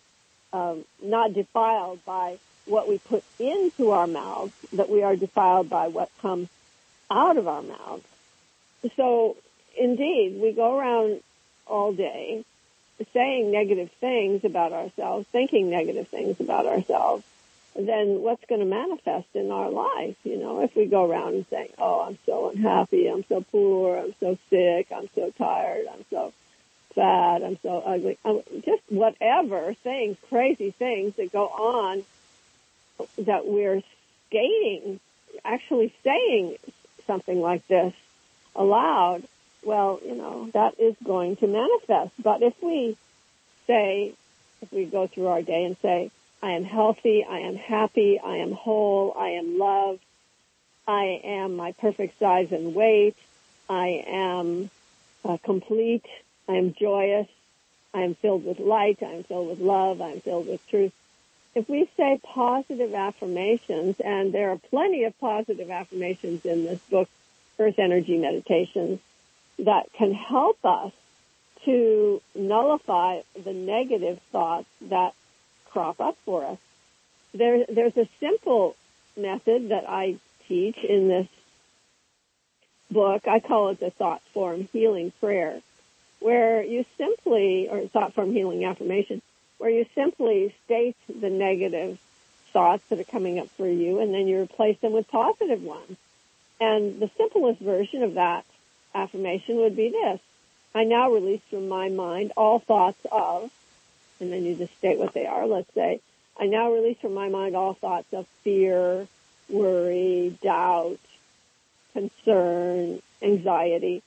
um, 0.52 0.84
not 1.02 1.34
defiled 1.34 2.04
by 2.04 2.38
what 2.68 2.88
we 2.88 2.98
put 2.98 3.24
into 3.38 3.90
our 3.90 4.06
mouths, 4.06 4.52
that 4.72 4.90
we 4.90 5.02
are 5.02 5.16
defiled 5.16 5.68
by 5.68 5.88
what 5.88 6.10
comes 6.20 6.48
out 7.10 7.36
of 7.36 7.48
our 7.48 7.62
mouths. 7.62 8.04
So, 8.96 9.36
indeed, 9.76 10.40
we 10.40 10.52
go 10.52 10.78
around 10.78 11.20
all 11.66 11.92
day 11.92 12.44
saying 13.12 13.50
negative 13.50 13.90
things 14.00 14.44
about 14.44 14.72
ourselves, 14.72 15.26
thinking 15.30 15.70
negative 15.70 16.08
things 16.08 16.40
about 16.40 16.66
ourselves, 16.66 17.24
then 17.76 18.22
what's 18.22 18.44
going 18.46 18.60
to 18.60 18.66
manifest 18.66 19.28
in 19.34 19.50
our 19.52 19.70
life? 19.70 20.16
You 20.24 20.38
know, 20.38 20.62
if 20.62 20.74
we 20.74 20.86
go 20.86 21.08
around 21.08 21.34
and 21.34 21.46
say, 21.48 21.70
"Oh, 21.78 22.00
I'm 22.00 22.18
so 22.26 22.50
unhappy, 22.50 23.06
I'm 23.06 23.24
so 23.28 23.40
poor, 23.40 23.96
I'm 23.96 24.14
so 24.18 24.36
sick, 24.50 24.88
I'm 24.94 25.08
so 25.14 25.30
tired, 25.30 25.86
I'm 25.92 26.04
so 26.10 26.32
fat, 26.94 27.42
I'm 27.44 27.58
so 27.62 27.78
ugly," 27.78 28.18
um, 28.24 28.42
just 28.64 28.82
whatever 28.88 29.74
things, 29.74 30.16
crazy 30.28 30.72
things 30.72 31.14
that 31.16 31.32
go 31.32 31.46
on 31.46 32.04
that 33.18 33.46
we're 33.46 33.82
skating, 34.28 35.00
actually 35.44 35.92
saying 36.04 36.56
something 37.06 37.40
like 37.40 37.66
this 37.68 37.94
aloud, 38.54 39.22
well, 39.64 40.00
you 40.04 40.14
know, 40.14 40.50
that 40.52 40.78
is 40.78 40.94
going 41.02 41.36
to 41.36 41.46
manifest. 41.46 42.12
But 42.22 42.42
if 42.42 42.54
we 42.62 42.96
say, 43.66 44.12
if 44.62 44.72
we 44.72 44.84
go 44.84 45.06
through 45.06 45.28
our 45.28 45.42
day 45.42 45.64
and 45.64 45.76
say, 45.78 46.10
I 46.42 46.52
am 46.52 46.64
healthy, 46.64 47.24
I 47.28 47.40
am 47.40 47.56
happy, 47.56 48.20
I 48.22 48.36
am 48.36 48.52
whole, 48.52 49.14
I 49.18 49.30
am 49.30 49.58
loved, 49.58 50.00
I 50.86 51.20
am 51.24 51.56
my 51.56 51.72
perfect 51.72 52.18
size 52.18 52.52
and 52.52 52.74
weight, 52.74 53.16
I 53.68 54.04
am 54.06 54.70
uh, 55.24 55.36
complete, 55.42 56.06
I 56.48 56.54
am 56.54 56.74
joyous, 56.74 57.28
I 57.92 58.02
am 58.02 58.14
filled 58.14 58.44
with 58.44 58.60
light, 58.60 59.02
I 59.02 59.12
am 59.12 59.24
filled 59.24 59.48
with 59.48 59.60
love, 59.60 60.00
I 60.00 60.10
am 60.10 60.20
filled 60.20 60.46
with 60.46 60.66
truth 60.68 60.92
if 61.58 61.68
we 61.68 61.90
say 61.96 62.20
positive 62.22 62.94
affirmations, 62.94 63.98
and 63.98 64.32
there 64.32 64.50
are 64.52 64.58
plenty 64.70 65.02
of 65.04 65.18
positive 65.18 65.70
affirmations 65.70 66.46
in 66.46 66.64
this 66.64 66.78
book, 66.88 67.08
Earth 67.58 67.80
Energy 67.80 68.16
Meditations, 68.16 69.00
that 69.58 69.92
can 69.92 70.14
help 70.14 70.64
us 70.64 70.92
to 71.64 72.22
nullify 72.36 73.22
the 73.42 73.52
negative 73.52 74.20
thoughts 74.30 74.68
that 74.82 75.14
crop 75.68 76.00
up 76.00 76.16
for 76.24 76.44
us. 76.44 76.58
There, 77.34 77.66
there's 77.68 77.96
a 77.96 78.08
simple 78.20 78.76
method 79.16 79.70
that 79.70 79.84
I 79.88 80.16
teach 80.46 80.78
in 80.78 81.08
this 81.08 81.26
book. 82.88 83.26
I 83.26 83.40
call 83.40 83.70
it 83.70 83.80
the 83.80 83.90
thought 83.90 84.22
form 84.32 84.68
healing 84.72 85.12
prayer, 85.18 85.60
where 86.20 86.62
you 86.62 86.84
simply, 86.96 87.68
or 87.68 87.88
thought 87.88 88.14
form 88.14 88.32
healing 88.32 88.64
affirmation, 88.64 89.22
where 89.58 89.70
you 89.70 89.86
simply 89.94 90.54
state 90.64 90.96
the 91.08 91.30
negative 91.30 91.98
thoughts 92.52 92.82
that 92.88 92.98
are 92.98 93.04
coming 93.04 93.38
up 93.38 93.48
for 93.50 93.66
you 93.66 94.00
and 94.00 94.14
then 94.14 94.26
you 94.26 94.40
replace 94.40 94.78
them 94.78 94.92
with 94.92 95.08
positive 95.08 95.62
ones. 95.62 95.96
And 96.60 96.98
the 97.00 97.10
simplest 97.16 97.60
version 97.60 98.02
of 98.02 98.14
that 98.14 98.44
affirmation 98.94 99.56
would 99.56 99.76
be 99.76 99.90
this. 99.90 100.20
I 100.74 100.84
now 100.84 101.12
release 101.12 101.42
from 101.50 101.68
my 101.68 101.88
mind 101.88 102.32
all 102.36 102.58
thoughts 102.58 103.04
of, 103.10 103.50
and 104.20 104.32
then 104.32 104.44
you 104.44 104.54
just 104.54 104.76
state 104.76 104.98
what 104.98 105.14
they 105.14 105.26
are. 105.26 105.46
Let's 105.46 105.72
say, 105.74 106.00
I 106.38 106.46
now 106.46 106.72
release 106.72 106.98
from 106.98 107.14
my 107.14 107.28
mind 107.28 107.56
all 107.56 107.74
thoughts 107.74 108.12
of 108.12 108.26
fear, 108.42 109.06
worry, 109.48 110.36
doubt, 110.42 110.98
concern, 111.92 113.02
anxiety. 113.22 114.02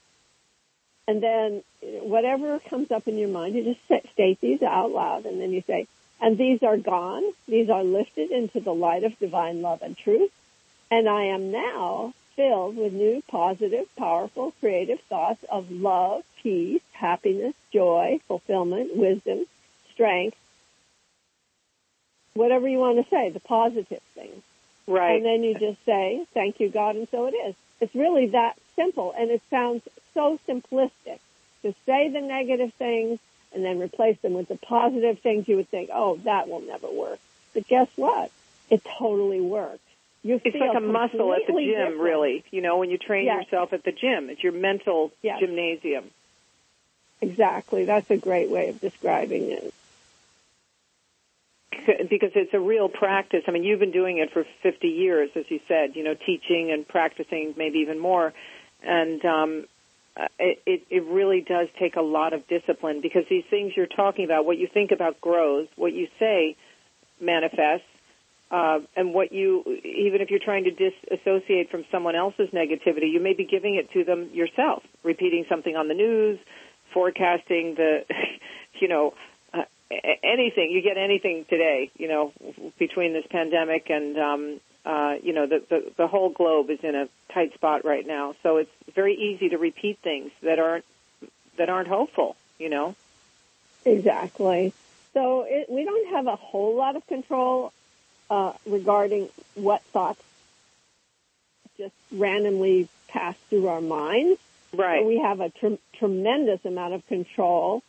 And 1.11 1.21
then 1.21 1.61
whatever 2.03 2.57
comes 2.59 2.89
up 2.89 3.05
in 3.05 3.17
your 3.17 3.27
mind, 3.27 3.53
you 3.53 3.63
just 3.65 4.11
state 4.13 4.39
these 4.39 4.63
out 4.63 4.91
loud 4.91 5.25
and 5.25 5.41
then 5.41 5.51
you 5.51 5.61
say, 5.67 5.85
and 6.21 6.37
these 6.37 6.63
are 6.63 6.77
gone. 6.77 7.23
These 7.49 7.69
are 7.69 7.83
lifted 7.83 8.31
into 8.31 8.61
the 8.61 8.73
light 8.73 9.03
of 9.03 9.19
divine 9.19 9.61
love 9.61 9.81
and 9.81 9.97
truth. 9.97 10.31
And 10.89 11.09
I 11.09 11.23
am 11.25 11.51
now 11.51 12.13
filled 12.37 12.77
with 12.77 12.93
new 12.93 13.21
positive, 13.27 13.93
powerful, 13.97 14.53
creative 14.61 15.01
thoughts 15.01 15.43
of 15.51 15.69
love, 15.69 16.23
peace, 16.41 16.81
happiness, 16.93 17.55
joy, 17.73 18.21
fulfillment, 18.29 18.95
wisdom, 18.95 19.43
strength, 19.93 20.37
whatever 22.35 22.69
you 22.69 22.77
want 22.77 23.03
to 23.03 23.09
say, 23.09 23.31
the 23.31 23.41
positive 23.41 24.01
things. 24.15 24.41
Right. 24.87 25.17
And 25.17 25.25
then 25.25 25.43
you 25.43 25.55
just 25.55 25.83
say, 25.83 26.25
thank 26.33 26.61
you, 26.61 26.69
God, 26.69 26.95
and 26.95 27.09
so 27.09 27.25
it 27.25 27.33
is. 27.33 27.55
It's 27.81 27.95
really 27.95 28.27
that 28.27 28.57
simple, 28.77 29.13
and 29.17 29.29
it 29.29 29.41
sounds 29.49 29.83
so 30.13 30.39
simplistic 30.47 31.19
to 31.61 31.73
say 31.85 32.09
the 32.09 32.21
negative 32.21 32.73
things 32.73 33.19
and 33.53 33.63
then 33.63 33.79
replace 33.79 34.17
them 34.19 34.33
with 34.33 34.47
the 34.47 34.55
positive 34.55 35.19
things, 35.19 35.47
you 35.47 35.57
would 35.57 35.69
think, 35.69 35.89
oh, 35.93 36.17
that 36.23 36.47
will 36.47 36.61
never 36.61 36.87
work. 36.89 37.19
But 37.53 37.67
guess 37.67 37.89
what? 37.95 38.31
It 38.69 38.83
totally 38.97 39.41
works. 39.41 39.79
You 40.23 40.39
it's 40.43 40.55
like 40.55 40.77
a 40.77 40.79
muscle 40.79 41.33
at 41.33 41.47
the 41.47 41.53
gym, 41.53 41.65
different. 41.65 41.99
really. 41.99 42.43
You 42.51 42.61
know, 42.61 42.77
when 42.77 42.91
you 42.91 42.97
train 42.97 43.25
yes. 43.25 43.45
yourself 43.45 43.73
at 43.73 43.83
the 43.83 43.91
gym, 43.91 44.29
it's 44.29 44.43
your 44.43 44.53
mental 44.53 45.11
yes. 45.21 45.39
gymnasium. 45.39 46.11
Exactly. 47.21 47.85
That's 47.85 48.09
a 48.11 48.17
great 48.17 48.49
way 48.49 48.69
of 48.69 48.79
describing 48.79 49.51
it. 49.51 49.73
Because 51.71 52.31
it's 52.35 52.53
a 52.53 52.59
real 52.59 52.87
practice. 52.87 53.43
I 53.47 53.51
mean, 53.51 53.63
you've 53.63 53.79
been 53.79 53.91
doing 53.91 54.19
it 54.19 54.31
for 54.31 54.45
50 54.61 54.87
years, 54.87 55.31
as 55.35 55.49
you 55.49 55.59
said, 55.67 55.95
you 55.95 56.03
know, 56.03 56.13
teaching 56.13 56.71
and 56.71 56.87
practicing 56.87 57.55
maybe 57.57 57.79
even 57.79 57.97
more. 57.97 58.33
And 58.83 59.23
um, 59.25 59.65
it, 60.39 60.83
it 60.89 61.03
really 61.05 61.41
does 61.41 61.67
take 61.79 61.95
a 61.95 62.01
lot 62.01 62.33
of 62.33 62.47
discipline 62.47 63.01
because 63.01 63.23
these 63.29 63.45
things 63.49 63.73
you're 63.75 63.85
talking 63.85 64.25
about, 64.25 64.45
what 64.45 64.57
you 64.57 64.67
think 64.67 64.91
about 64.91 65.21
grows, 65.21 65.67
what 65.75 65.93
you 65.93 66.07
say 66.19 66.55
manifests, 67.19 67.85
uh, 68.49 68.79
and 68.97 69.13
what 69.13 69.31
you, 69.31 69.63
even 69.83 70.19
if 70.19 70.29
you're 70.29 70.39
trying 70.39 70.65
to 70.65 70.71
disassociate 70.71 71.71
from 71.71 71.85
someone 71.89 72.15
else's 72.15 72.49
negativity, 72.49 73.09
you 73.09 73.21
may 73.21 73.33
be 73.33 73.45
giving 73.45 73.75
it 73.75 73.89
to 73.91 74.03
them 74.03 74.29
yourself, 74.33 74.83
repeating 75.03 75.45
something 75.47 75.77
on 75.77 75.87
the 75.87 75.93
news, 75.93 76.37
forecasting 76.93 77.75
the, 77.75 78.03
you 78.81 78.89
know, 78.89 79.13
uh, 79.53 79.63
anything. 80.21 80.71
You 80.71 80.81
get 80.81 80.97
anything 80.97 81.45
today, 81.49 81.91
you 81.97 82.09
know, 82.09 82.33
between 82.77 83.13
this 83.13 83.25
pandemic 83.29 83.89
and 83.89 84.17
um, 84.17 84.59
uh, 84.83 85.13
you 85.21 85.33
know, 85.33 85.45
the, 85.45 85.63
the, 85.69 85.91
the 85.97 86.07
whole 86.07 86.29
globe 86.29 86.69
is 86.69 86.79
in 86.83 86.95
a 86.95 87.07
tight 87.33 87.53
spot 87.53 87.85
right 87.85 88.05
now. 88.05 88.33
So 88.41 88.57
it's 88.57 88.71
very 88.93 89.15
easy 89.15 89.49
to 89.49 89.57
repeat 89.57 89.99
things 89.99 90.31
that 90.41 90.59
aren't, 90.59 90.85
that 91.57 91.69
aren't 91.69 91.87
hopeful, 91.87 92.35
you 92.57 92.69
know? 92.69 92.95
Exactly. 93.85 94.73
So 95.13 95.45
it, 95.47 95.69
we 95.69 95.83
don't 95.83 96.13
have 96.13 96.27
a 96.27 96.35
whole 96.35 96.75
lot 96.75 96.95
of 96.95 97.05
control 97.07 97.73
uh, 98.29 98.53
regarding 98.65 99.29
what 99.55 99.81
thoughts 99.83 100.21
just 101.77 101.93
randomly 102.11 102.87
pass 103.07 103.35
through 103.49 103.67
our 103.67 103.81
minds. 103.81 104.39
Right. 104.73 105.01
But 105.01 105.07
we 105.07 105.19
have 105.19 105.41
a 105.41 105.49
tr- 105.49 105.81
tremendous 105.93 106.63
amount 106.63 106.93
of 106.93 107.05
control 107.07 107.83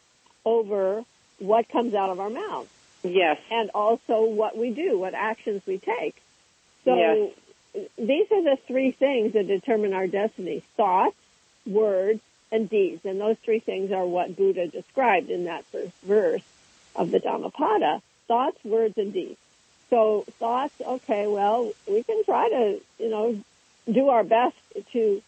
over 0.45 1.05
what 1.39 1.69
comes 1.69 1.95
out 1.95 2.11
of 2.11 2.19
our 2.19 2.31
mouths. 2.31 2.69
Yes. 3.05 3.39
And 3.51 3.71
also 3.75 4.25
what 4.25 4.57
we 4.57 4.71
do, 4.71 4.99
what 4.99 5.15
actions 5.15 5.63
we 5.67 5.79
take. 5.79 6.17
So 6.85 6.97
Yes. 6.97 7.31
These 7.75 8.31
are 8.31 8.43
the 8.43 8.59
three 8.67 8.91
things 8.91 9.33
that 9.33 9.47
determine 9.47 9.93
our 9.93 10.07
destiny. 10.07 10.63
Thoughts, 10.77 11.17
words, 11.67 12.21
and 12.51 12.69
deeds. 12.69 13.05
And 13.05 13.21
those 13.21 13.39
three 13.39 13.61
things 13.61 13.93
are 13.93 14.05
what 14.05 14.37
Buddha 14.37 14.69
described 14.69 15.31
in 15.31 15.45
that 15.45 15.65
first 15.67 15.93
verse 16.03 16.43
of 16.95 17.11
the 17.11 17.19
Dhammapada. 17.19 18.03
Thoughts, 18.29 18.63
words, 18.65 18.99
and 18.99 19.13
deeds. 19.13 19.39
So 19.91 20.25
thoughts, 20.39 20.75
okay, 20.81 21.27
well, 21.27 21.73
we 21.87 22.03
can 22.03 22.25
try 22.25 22.49
to, 22.49 22.81
you 22.99 23.11
know, 23.11 23.43
do 23.91 24.09
our 24.09 24.25
best 24.25 24.57
to 24.93 25.23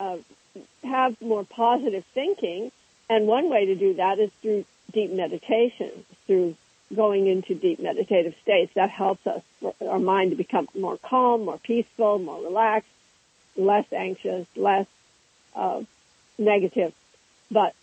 uh, 0.00 0.16
have 0.82 1.20
more 1.20 1.44
positive 1.44 2.04
thinking. 2.06 2.72
And 3.08 3.26
one 3.26 3.48
way 3.48 3.66
to 3.66 3.74
do 3.74 3.94
that 3.94 4.18
is 4.18 4.30
through 4.42 4.64
deep 4.92 5.12
meditation, 5.12 5.90
through 6.26 6.56
going 6.94 7.26
into 7.26 7.54
deep 7.54 7.80
meditative 7.80 8.34
states. 8.42 8.72
That 8.74 8.90
helps 8.90 9.26
us, 9.26 9.42
our 9.80 9.98
mind 9.98 10.30
to 10.30 10.36
become 10.36 10.68
more 10.78 10.98
calm, 10.98 11.44
more 11.44 11.58
peaceful, 11.58 12.18
more 12.18 12.42
relaxed, 12.42 12.88
less 13.56 13.86
anxious, 13.92 14.46
less 14.56 14.86
uh, 15.54 15.82
negative. 16.38 16.92
But 17.50 17.74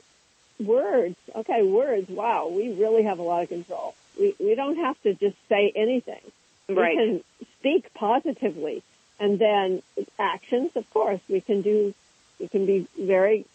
words, 0.60 1.16
okay, 1.36 1.64
words, 1.64 2.10
wow, 2.10 2.48
we 2.48 2.74
really 2.74 3.04
have 3.04 3.20
a 3.20 3.24
lot 3.24 3.44
of 3.44 3.50
control. 3.50 3.96
We, 4.20 4.36
we 4.40 4.56
don't 4.56 4.78
have 4.78 5.02
to 5.04 5.14
just 5.14 5.36
say 5.50 5.72
anything. 5.76 6.22
Right. 6.70 6.96
We 6.96 7.06
can 7.06 7.24
speak 7.60 7.94
positively. 7.94 8.84
And 9.20 9.40
then 9.40 9.82
actions, 10.18 10.72
of 10.76 10.90
course, 10.92 11.20
we 11.30 11.42
can 11.42 11.62
do, 11.62 11.94
we 12.40 12.48
can 12.48 12.66
be 12.66 12.88
very 12.98 13.46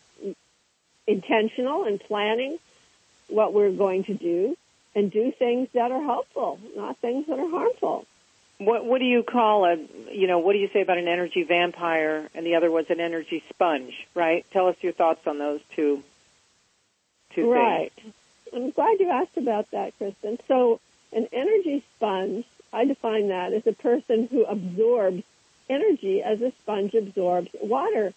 intentional 1.06 1.84
in 1.84 1.98
planning 1.98 2.58
what 3.28 3.52
we're 3.52 3.72
going 3.72 4.04
to 4.04 4.14
do 4.14 4.56
and 4.94 5.10
do 5.10 5.32
things 5.32 5.68
that 5.74 5.90
are 5.92 6.02
helpful, 6.02 6.58
not 6.76 6.98
things 6.98 7.26
that 7.26 7.38
are 7.38 7.50
harmful. 7.50 8.06
What 8.58 8.84
what 8.84 8.98
do 8.98 9.04
you 9.04 9.22
call 9.22 9.64
a 9.64 9.76
you 10.10 10.26
know 10.26 10.40
what 10.40 10.54
do 10.54 10.58
you 10.58 10.68
say 10.72 10.80
about 10.80 10.98
an 10.98 11.06
energy 11.06 11.44
vampire 11.44 12.28
and 12.34 12.44
the 12.44 12.56
other 12.56 12.70
was 12.70 12.86
an 12.90 13.00
energy 13.00 13.42
sponge, 13.50 13.94
right? 14.14 14.44
Tell 14.52 14.66
us 14.66 14.76
your 14.80 14.92
thoughts 14.92 15.26
on 15.26 15.38
those 15.38 15.60
two 15.76 16.02
two 17.34 17.50
Right. 17.52 17.92
I'm 18.52 18.70
glad 18.70 18.98
you 18.98 19.10
asked 19.10 19.36
about 19.36 19.70
that, 19.70 19.96
Kristen. 19.98 20.38
So 20.48 20.80
an 21.12 21.28
energy 21.32 21.84
sponge, 21.96 22.46
I 22.72 22.84
define 22.84 23.28
that 23.28 23.52
as 23.52 23.66
a 23.66 23.72
person 23.72 24.26
who 24.26 24.44
absorbs 24.44 25.22
energy 25.70 26.22
as 26.22 26.40
a 26.40 26.50
sponge 26.62 26.94
absorbs 26.94 27.50
water. 27.60 28.12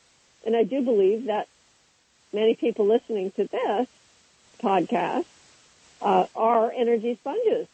And 0.46 0.56
I 0.56 0.64
do 0.64 0.82
believe 0.82 1.26
that 1.26 1.48
many 2.34 2.56
people 2.56 2.86
listening 2.86 3.32
to 3.32 3.46
this 3.46 3.88
podcast 4.64 5.26
uh, 6.02 6.26
are 6.36 6.72
energy 6.72 7.16
sponges. 7.16 7.68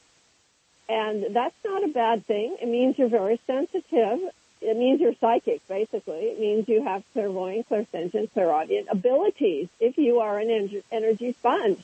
And 0.89 1.36
that's 1.36 1.55
not 1.65 1.84
a 1.84 1.89
bad 1.89 2.25
thing. 2.25 2.57
It 2.62 2.67
means 2.67 2.98
you're 2.98 3.10
very 3.10 3.39
sensitive. 3.46 4.19
It 4.62 4.77
means 4.77 5.01
you're 5.01 5.15
psychic, 5.15 5.67
basically. 5.67 6.25
It 6.25 6.39
means 6.39 6.67
you 6.67 6.84
have 6.84 7.03
clairvoyant, 7.13 7.69
clairsentient, 7.69 8.31
clairaudient 8.34 8.88
abilities 8.89 9.67
if 9.79 9.98
you 9.98 10.19
are 10.19 10.39
an 10.39 10.50
en- 10.50 10.84
energy 10.91 11.34
sponge. 11.34 11.79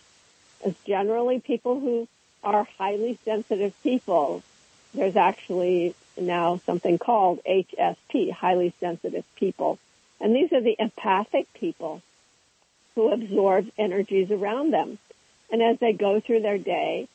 As 0.66 0.74
generally 0.86 1.40
people 1.40 1.80
who 1.80 2.08
are 2.44 2.68
highly 2.78 3.20
sensitive 3.26 3.74
people, 3.84 4.42
there's 4.94 5.18
actually 5.18 5.96
now 6.18 6.58
something 6.66 6.98
called 6.98 7.42
HSP, 7.48 8.32
highly 8.32 8.74
sensitive 8.80 9.26
people. 9.36 9.80
And 10.20 10.36
these 10.36 10.54
are 10.54 10.62
the 10.62 10.76
empathic 10.80 11.52
people 11.54 12.02
who 12.96 13.12
absorb 13.12 13.70
energies 13.78 14.32
around 14.32 14.72
them. 14.72 14.98
And 15.52 15.62
as 15.62 15.80
they 15.80 15.94
go 15.94 16.20
through 16.20 16.42
their 16.42 16.58
day, 16.58 17.08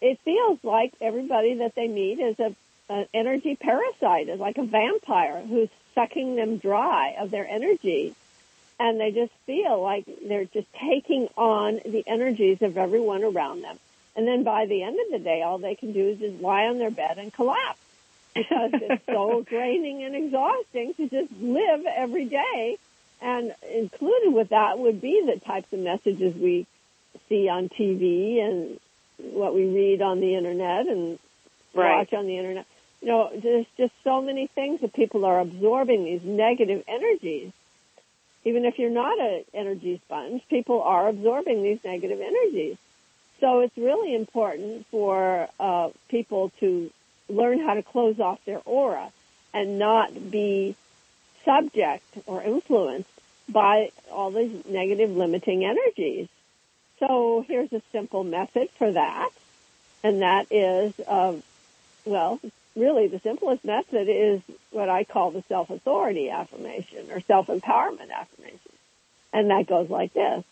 it 0.00 0.18
feels 0.24 0.58
like 0.62 0.92
everybody 1.00 1.54
that 1.54 1.74
they 1.74 1.88
meet 1.88 2.18
is 2.18 2.38
a 2.38 2.54
an 2.90 3.06
energy 3.14 3.56
parasite, 3.56 4.28
is 4.28 4.40
like 4.40 4.58
a 4.58 4.64
vampire 4.64 5.40
who's 5.42 5.68
sucking 5.94 6.34
them 6.34 6.58
dry 6.58 7.14
of 7.18 7.30
their 7.30 7.46
energy. 7.46 8.14
And 8.80 8.98
they 8.98 9.12
just 9.12 9.32
feel 9.46 9.80
like 9.80 10.04
they're 10.26 10.46
just 10.46 10.66
taking 10.74 11.28
on 11.36 11.80
the 11.84 12.02
energies 12.06 12.62
of 12.62 12.76
everyone 12.76 13.22
around 13.22 13.62
them. 13.62 13.78
And 14.16 14.26
then 14.26 14.42
by 14.42 14.66
the 14.66 14.82
end 14.82 14.98
of 14.98 15.12
the 15.12 15.18
day, 15.18 15.42
all 15.42 15.58
they 15.58 15.76
can 15.76 15.92
do 15.92 16.08
is 16.08 16.18
just 16.18 16.42
lie 16.42 16.64
on 16.64 16.78
their 16.78 16.90
bed 16.90 17.18
and 17.18 17.32
collapse 17.32 17.78
because 18.34 18.70
it's 18.74 19.06
so 19.06 19.42
draining 19.42 20.02
and 20.02 20.16
exhausting 20.16 20.94
to 20.94 21.08
just 21.08 21.32
live 21.40 21.86
every 21.86 22.24
day. 22.24 22.78
And 23.20 23.54
included 23.70 24.32
with 24.32 24.48
that 24.48 24.78
would 24.78 25.00
be 25.00 25.22
the 25.26 25.38
types 25.38 25.72
of 25.72 25.78
messages 25.78 26.34
we 26.34 26.66
see 27.30 27.48
on 27.48 27.70
TV 27.70 28.42
and 28.44 28.78
what 29.32 29.54
we 29.54 29.64
read 29.64 30.02
on 30.02 30.20
the 30.20 30.34
internet 30.34 30.86
and 30.86 31.18
Right. 31.72 31.98
watch 31.98 32.12
on 32.12 32.26
the 32.26 32.36
internet. 32.36 32.66
You 33.00 33.08
know, 33.08 33.30
there's 33.32 33.66
just 33.78 33.94
so 34.02 34.20
many 34.20 34.48
things 34.48 34.80
that 34.80 34.92
people 34.92 35.24
are 35.24 35.38
absorbing 35.38 36.04
these 36.04 36.24
negative 36.24 36.82
energies. 36.88 37.52
Even 38.44 38.64
if 38.64 38.78
you're 38.78 38.90
not 38.90 39.18
an 39.20 39.44
energy 39.54 40.00
sponge, 40.04 40.42
people 40.48 40.82
are 40.82 41.08
absorbing 41.08 41.62
these 41.62 41.78
negative 41.84 42.20
energies. 42.20 42.76
So 43.38 43.60
it's 43.60 43.76
really 43.78 44.14
important 44.14 44.86
for 44.88 45.48
uh, 45.60 45.90
people 46.08 46.50
to 46.60 46.90
learn 47.28 47.60
how 47.60 47.74
to 47.74 47.82
close 47.82 48.18
off 48.18 48.44
their 48.44 48.60
aura 48.64 49.12
and 49.54 49.78
not 49.78 50.30
be 50.30 50.74
subject 51.44 52.04
or 52.26 52.42
influenced 52.42 53.08
by 53.48 53.90
all 54.10 54.30
these 54.30 54.66
negative 54.66 55.10
limiting 55.16 55.64
energies. 55.64 56.28
So 57.00 57.44
here's 57.48 57.72
a 57.72 57.82
simple 57.92 58.24
method 58.24 58.68
for 58.78 58.92
that, 58.92 59.30
and 60.04 60.22
that 60.22 60.52
is, 60.52 60.92
uh, 61.08 61.34
well, 62.04 62.40
really 62.76 63.08
the 63.08 63.18
simplest 63.20 63.64
method 63.64 64.08
is 64.08 64.42
what 64.70 64.88
I 64.88 65.04
call 65.04 65.30
the 65.30 65.42
self-authority 65.48 66.30
affirmation 66.30 67.10
or 67.10 67.20
self-empowerment 67.20 68.10
affirmation. 68.12 68.72
And 69.32 69.50
that 69.50 69.66
goes 69.66 69.88
like 69.90 70.12
this. 70.12 70.44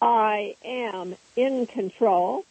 I 0.00 0.56
am 0.64 1.16
in 1.36 1.66
control. 1.66 2.44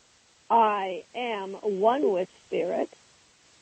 I 0.50 1.04
am 1.16 1.54
one 1.54 2.12
with 2.12 2.30
spirit. 2.46 2.90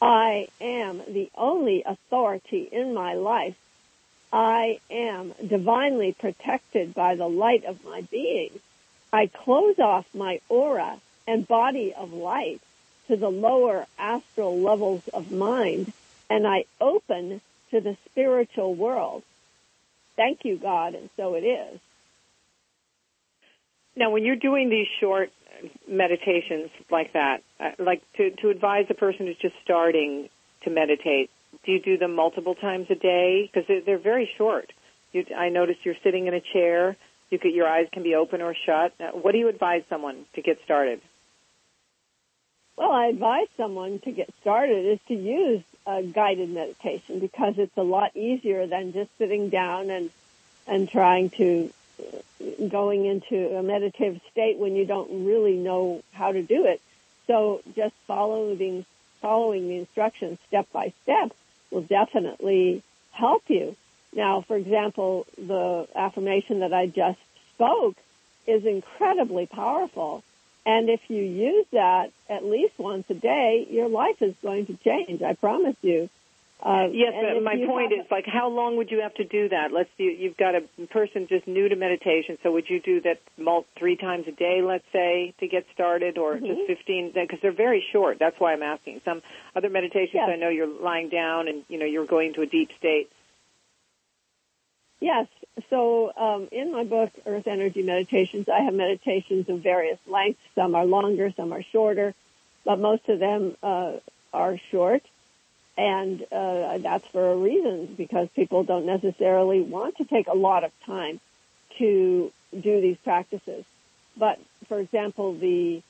I 0.01 0.47
am 0.59 1.01
the 1.07 1.29
only 1.35 1.83
authority 1.85 2.67
in 2.71 2.93
my 2.93 3.13
life. 3.13 3.55
I 4.33 4.79
am 4.89 5.33
divinely 5.45 6.13
protected 6.13 6.93
by 6.93 7.15
the 7.15 7.27
light 7.27 7.65
of 7.65 7.83
my 7.85 8.01
being. 8.01 8.51
I 9.13 9.27
close 9.27 9.79
off 9.79 10.05
my 10.13 10.39
aura 10.49 10.99
and 11.27 11.47
body 11.47 11.93
of 11.93 12.13
light 12.13 12.61
to 13.07 13.17
the 13.17 13.29
lower 13.29 13.85
astral 13.97 14.59
levels 14.59 15.07
of 15.09 15.31
mind 15.31 15.93
and 16.29 16.47
I 16.47 16.63
open 16.79 17.41
to 17.71 17.81
the 17.81 17.97
spiritual 18.05 18.73
world. 18.73 19.23
Thank 20.15 20.45
you, 20.45 20.57
God, 20.57 20.95
and 20.95 21.09
so 21.17 21.35
it 21.35 21.41
is. 21.41 21.79
Now, 23.95 24.11
when 24.11 24.23
you're 24.23 24.37
doing 24.37 24.69
these 24.69 24.87
short 24.99 25.31
meditations 25.87 26.69
like 26.89 27.13
that, 27.13 27.43
uh, 27.59 27.71
like 27.79 28.01
to, 28.13 28.31
to 28.31 28.49
advise 28.49 28.85
a 28.89 28.93
person 28.93 29.27
who's 29.27 29.37
just 29.37 29.55
starting 29.63 30.29
to 30.63 30.69
meditate, 30.69 31.29
do 31.65 31.73
you 31.73 31.81
do 31.81 31.97
them 31.97 32.15
multiple 32.15 32.55
times 32.55 32.87
a 32.89 32.95
day? 32.95 33.49
Because 33.51 33.67
they're, 33.67 33.81
they're 33.81 33.97
very 33.97 34.29
short. 34.37 34.71
You, 35.11 35.25
I 35.35 35.49
noticed 35.49 35.79
you're 35.83 35.95
sitting 36.01 36.27
in 36.27 36.33
a 36.33 36.41
chair. 36.41 36.95
You 37.31 37.39
could, 37.39 37.53
your 37.53 37.67
eyes 37.67 37.87
can 37.91 38.03
be 38.03 38.13
open 38.15 38.41
or 38.41 38.53
shut. 38.53 38.93
Uh, 38.99 39.07
what 39.11 39.31
do 39.31 39.39
you 39.39 39.47
advise 39.47 39.83
someone 39.89 40.25
to 40.35 40.41
get 40.41 40.61
started? 40.63 41.01
Well, 42.77 42.91
I 42.91 43.07
advise 43.07 43.47
someone 43.57 43.99
to 43.99 44.11
get 44.11 44.29
started 44.41 44.85
is 44.85 44.99
to 45.07 45.13
use 45.13 45.63
guided 46.13 46.49
meditation 46.49 47.19
because 47.19 47.55
it's 47.57 47.75
a 47.77 47.83
lot 47.83 48.15
easier 48.15 48.67
than 48.67 48.93
just 48.93 49.09
sitting 49.17 49.49
down 49.49 49.89
and 49.89 50.09
and 50.67 50.87
trying 50.87 51.29
to 51.31 51.71
uh, 51.99 52.67
going 52.67 53.05
into 53.05 53.57
a 53.57 53.63
meditative 53.63 54.21
state 54.31 54.57
when 54.57 54.75
you 54.75 54.85
don't 54.85 55.25
really 55.25 55.55
know 55.55 56.03
how 56.11 56.31
to 56.31 56.41
do 56.41 56.65
it. 56.65 56.81
So 57.27 57.61
just 57.75 57.95
following 58.07 58.85
following 59.21 59.67
the 59.67 59.77
instructions 59.77 60.39
step 60.47 60.71
by 60.71 60.93
step 61.03 61.31
will 61.71 61.81
definitely 61.81 62.83
help 63.11 63.43
you. 63.47 63.75
Now, 64.13 64.41
for 64.41 64.55
example, 64.57 65.25
the 65.37 65.87
affirmation 65.95 66.59
that 66.59 66.73
I 66.73 66.87
just 66.87 67.19
spoke 67.55 67.95
is 68.47 68.65
incredibly 68.65 69.45
powerful. 69.45 70.23
And 70.65 70.89
if 70.89 71.01
you 71.09 71.23
use 71.23 71.65
that 71.71 72.11
at 72.29 72.45
least 72.45 72.73
once 72.77 73.05
a 73.09 73.13
day, 73.15 73.65
your 73.69 73.87
life 73.87 74.21
is 74.21 74.35
going 74.43 74.65
to 74.67 74.75
change. 74.75 75.21
I 75.21 75.33
promise 75.33 75.75
you. 75.81 76.09
Uh, 76.63 76.89
Yes, 76.91 77.13
but 77.19 77.41
my 77.41 77.55
point 77.65 77.91
have- 77.91 78.05
is 78.05 78.11
like 78.11 78.27
how 78.27 78.47
long 78.49 78.75
would 78.77 78.91
you 78.91 79.01
have 79.01 79.15
to 79.15 79.23
do 79.23 79.49
that? 79.49 79.71
Let's 79.71 79.89
see, 79.97 80.13
you've 80.19 80.37
got 80.37 80.53
a 80.53 80.61
person 80.91 81.25
just 81.25 81.47
new 81.47 81.67
to 81.67 81.75
meditation, 81.75 82.37
so 82.43 82.51
would 82.51 82.69
you 82.69 82.79
do 82.79 83.01
that 83.01 83.17
three 83.79 83.95
times 83.95 84.27
a 84.27 84.31
day, 84.31 84.61
let's 84.61 84.85
say, 84.93 85.33
to 85.39 85.47
get 85.47 85.65
started, 85.73 86.19
or 86.19 86.35
Mhm. 86.35 86.45
just 86.45 86.61
fifteen? 86.67 87.09
Because 87.09 87.39
they're 87.41 87.51
very 87.51 87.81
short. 87.91 88.19
That's 88.19 88.39
why 88.39 88.53
I'm 88.53 88.61
asking. 88.61 89.01
Some 89.03 89.23
other 89.55 89.69
meditations, 89.69 90.13
Yes. 90.13 90.29
I 90.29 90.35
know 90.35 90.49
you're 90.49 90.67
lying 90.67 91.09
down 91.09 91.47
and 91.47 91.63
you 91.67 91.79
know 91.79 91.85
you're 91.85 92.05
going 92.05 92.33
to 92.33 92.43
a 92.43 92.45
deep 92.45 92.69
state. 92.77 93.09
Yes. 95.01 95.27
So 95.69 96.13
um, 96.15 96.47
in 96.51 96.71
my 96.71 96.85
book, 96.85 97.11
Earth 97.25 97.47
Energy 97.47 97.81
Meditations, 97.81 98.47
I 98.47 98.61
have 98.61 98.73
meditations 98.73 99.49
of 99.49 99.59
various 99.59 99.99
lengths. 100.07 100.39
Some 100.55 100.75
are 100.75 100.85
longer, 100.85 101.33
some 101.35 101.51
are 101.51 101.63
shorter, 101.63 102.13
but 102.63 102.79
most 102.79 103.09
of 103.09 103.19
them 103.19 103.57
uh, 103.61 103.93
are 104.31 104.57
short. 104.69 105.03
And 105.77 106.21
uh, 106.31 106.77
that's 106.77 107.07
for 107.07 107.31
a 107.31 107.35
reason 107.35 107.95
because 107.97 108.29
people 108.35 108.63
don't 108.63 108.85
necessarily 108.85 109.61
want 109.61 109.97
to 109.97 110.05
take 110.05 110.27
a 110.27 110.35
lot 110.35 110.63
of 110.63 110.71
time 110.85 111.19
to 111.79 112.31
do 112.51 112.81
these 112.81 112.97
practices. 112.97 113.65
But 114.15 114.39
for 114.67 114.79
example, 114.79 115.33
the 115.33 115.81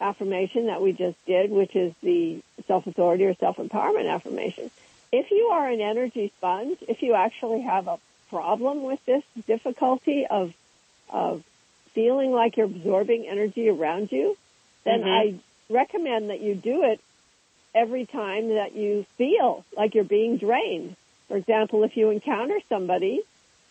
affirmation 0.00 0.66
that 0.66 0.82
we 0.82 0.92
just 0.92 1.16
did, 1.24 1.50
which 1.50 1.74
is 1.74 1.94
the 2.02 2.42
self-authority 2.66 3.24
or 3.24 3.34
self-empowerment 3.34 4.12
affirmation. 4.12 4.70
If 5.12 5.30
you 5.30 5.50
are 5.52 5.68
an 5.68 5.80
energy 5.80 6.32
sponge, 6.36 6.78
if 6.88 7.02
you 7.02 7.14
actually 7.14 7.62
have 7.62 7.86
a 7.86 7.98
problem 8.32 8.82
with 8.82 9.04
this 9.04 9.22
difficulty 9.46 10.26
of, 10.28 10.54
of 11.10 11.44
feeling 11.92 12.32
like 12.32 12.56
you're 12.56 12.66
absorbing 12.66 13.26
energy 13.28 13.68
around 13.68 14.10
you, 14.10 14.36
then 14.84 15.00
mm-hmm. 15.00 15.08
I 15.08 15.40
recommend 15.68 16.30
that 16.30 16.40
you 16.40 16.54
do 16.54 16.84
it 16.84 17.00
every 17.74 18.06
time 18.06 18.48
that 18.54 18.74
you 18.74 19.04
feel 19.18 19.64
like 19.76 19.94
you're 19.94 20.04
being 20.04 20.38
drained. 20.38 20.96
For 21.28 21.36
example, 21.36 21.84
if 21.84 21.96
you 21.96 22.10
encounter 22.10 22.58
somebody 22.68 23.20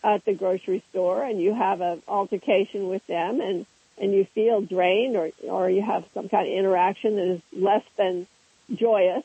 at 0.04 0.24
the 0.24 0.32
grocery 0.34 0.82
store 0.90 1.22
and 1.24 1.40
you 1.40 1.54
have 1.54 1.80
an 1.80 2.02
altercation 2.08 2.88
with 2.88 3.06
them 3.06 3.40
and 3.40 3.66
and 3.98 4.12
you 4.14 4.24
feel 4.34 4.62
drained 4.62 5.16
or, 5.16 5.30
or 5.42 5.68
you 5.68 5.82
have 5.82 6.04
some 6.14 6.28
kind 6.28 6.48
of 6.48 6.54
interaction 6.54 7.16
that 7.16 7.26
is 7.34 7.40
less 7.52 7.84
than 7.96 8.26
joyous 8.74 9.22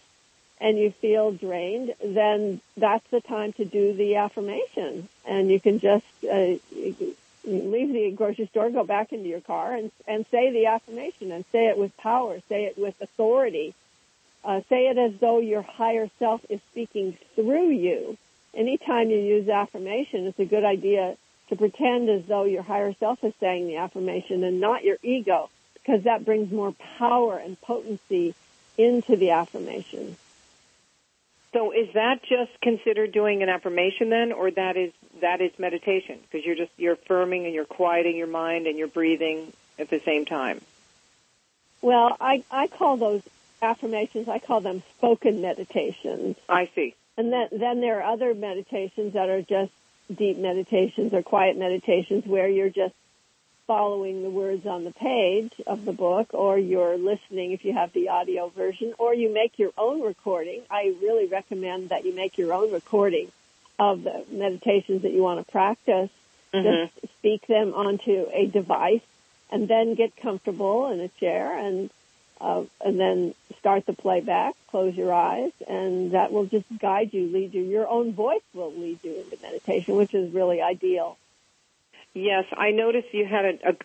and 0.60 0.78
you 0.78 0.91
feel 0.91 1.32
drained, 1.32 1.93
then 2.04 2.62
that's 2.76 3.08
the 3.12 3.22
time 3.22 3.54
to 3.54 3.65
do 3.65 3.93
the 3.93 4.15
affirmation. 4.15 5.08
And 5.26 5.50
you 5.50 5.60
can 5.60 5.80
just 5.80 6.06
uh, 6.24 6.56
leave 7.46 7.93
the 7.93 8.12
grocery 8.15 8.48
store, 8.48 8.70
go 8.70 8.84
back 8.84 9.13
into 9.13 9.30
your 9.30 9.41
car, 9.41 9.74
and 9.74 9.91
and 10.08 10.26
say 10.32 10.52
the 10.52 10.65
affirmation, 10.67 11.32
and 11.32 11.46
say 11.52 11.67
it 11.67 11.78
with 11.78 11.96
power, 11.98 12.39
say 12.50 12.65
it 12.65 12.78
with 12.78 13.00
authority, 13.02 13.74
uh, 14.43 14.62
say 14.70 14.88
it 14.88 14.98
as 14.98 15.20
though 15.20 15.39
your 15.39 15.62
higher 15.62 16.10
self 16.20 16.41
is 16.50 16.60
speaking 16.72 17.17
through 17.36 17.70
you. 17.70 18.17
Anytime 18.54 19.10
you 19.10 19.20
use 19.20 19.48
affirmation, 19.50 20.26
it's 20.26 20.39
a 20.39 20.46
good 20.46 20.63
idea 20.63 21.15
to 21.50 21.56
pretend 21.56 22.10
as 22.10 22.26
though 22.26 22.46
your 22.46 22.63
higher 22.63 22.93
self 22.93 23.24
is 23.24 23.34
saying 23.39 23.67
the 23.67 23.78
affirmation 23.78 24.43
and 24.43 24.60
not 24.60 24.84
your 24.84 24.98
ego, 25.04 25.50
because 25.76 26.04
that 26.04 26.26
brings 26.26 26.52
more 26.52 26.74
power 26.98 27.38
and 27.38 27.60
potency 27.62 28.34
into 28.78 29.15
the 29.15 29.32
affirmation. 29.32 30.17
So 31.58 31.72
is 31.72 31.91
that 31.93 32.22
just 32.22 32.52
considered 32.62 33.12
doing 33.12 33.41
an 33.41 33.50
affirmation 33.50 34.10
then, 34.10 34.32
or 34.32 34.52
that 34.52 34.78
is 34.78 34.93
that 35.22 35.41
is 35.41 35.58
meditation? 35.58 36.20
Because 36.22 36.46
you're 36.46 36.56
just 36.56 36.72
you're 36.78 36.93
affirming 36.93 37.46
and 37.46 37.56
you're 37.56 37.65
quieting 37.65 38.15
your 38.15 38.28
mind 38.28 38.67
and 38.67 38.78
you're 38.78 38.88
breathing 38.88 39.52
at 39.80 39.89
the 39.89 40.00
same 40.02 40.26
time. 40.26 40.62
Well, 41.82 42.15
I 42.22 42.43
I 42.52 42.67
call 42.67 42.98
those 42.98 43.24
affirmations. 43.60 44.30
I 44.30 44.38
call 44.38 44.62
them 44.62 44.84
spoken 44.98 45.41
meditations. 45.41 46.38
I 46.48 46.70
see. 46.76 46.93
And 47.17 47.34
then 47.34 47.48
then 47.52 47.82
there 47.82 48.04
are 48.04 48.13
other 48.13 48.36
meditations 48.36 49.13
that 49.13 49.30
are 49.30 49.41
just 49.41 49.72
deep 50.15 50.38
meditations 50.38 51.12
or 51.12 51.24
quiet 51.24 51.58
meditations 51.58 52.28
where 52.28 52.48
you're 52.48 52.70
just 52.70 52.93
following 53.67 54.23
the 54.23 54.30
words 54.30 54.65
on 54.65 54.86
the 54.86 54.91
page 54.91 55.51
of 55.67 55.84
the 55.84 55.91
book 55.91 56.34
or 56.34 56.58
you're 56.58 56.97
listening 56.97 57.51
if 57.51 57.65
you 57.65 57.73
have 57.73 57.91
the 57.91 58.10
audio 58.10 58.47
version 58.49 58.93
or 58.97 59.13
you 59.13 59.32
make 59.32 59.60
your 59.60 59.71
own 59.77 60.01
recording. 60.01 60.62
I 60.71 60.95
really 61.01 61.27
recommend 61.27 61.89
that 61.89 62.06
you 62.06 62.15
make 62.15 62.38
your 62.38 62.53
own 62.53 62.71
recording 62.71 63.30
of 63.77 64.03
the 64.03 64.23
meditations 64.32 65.01
that 65.01 65.12
you 65.12 65.21
want 65.21 65.45
to 65.45 65.51
practice. 65.51 66.10
Mm-hmm. 66.53 66.86
Just 67.03 67.13
speak 67.17 67.45
them 67.47 67.73
onto 67.73 68.25
a 68.32 68.45
device 68.47 69.01
and 69.51 69.67
then 69.67 69.95
get 69.95 70.15
comfortable 70.15 70.89
in 70.91 71.01
a 71.01 71.10
chair 71.10 71.58
and 71.58 71.89
uh, 72.39 72.63
and 72.86 72.99
then 72.99 73.34
start 73.58 73.86
the 73.88 73.93
playback, 73.93 74.56
close 74.67 74.95
your 74.95 75.12
eyes, 75.12 75.51
and 75.67 76.12
that 76.12 76.32
will 76.32 76.45
just 76.45 76.65
guide 76.77 77.12
you, 77.12 77.27
lead 77.27 77.53
you. 77.53 77.63
Your 77.63 77.88
own 77.88 78.13
voice 78.13 78.43
will 78.53 78.71
lead 78.71 78.99
you 79.03 79.15
into 79.15 79.41
meditation, 79.41 79.95
which 79.95 80.13
is 80.13 80.32
really 80.32 80.62
ideal. 80.62 81.17
Yes, 82.13 82.46
I 82.56 82.72
noticed 82.72 83.13
you 83.13 83.26
had 83.26 83.46
a, 83.46 83.70
a 83.70 83.76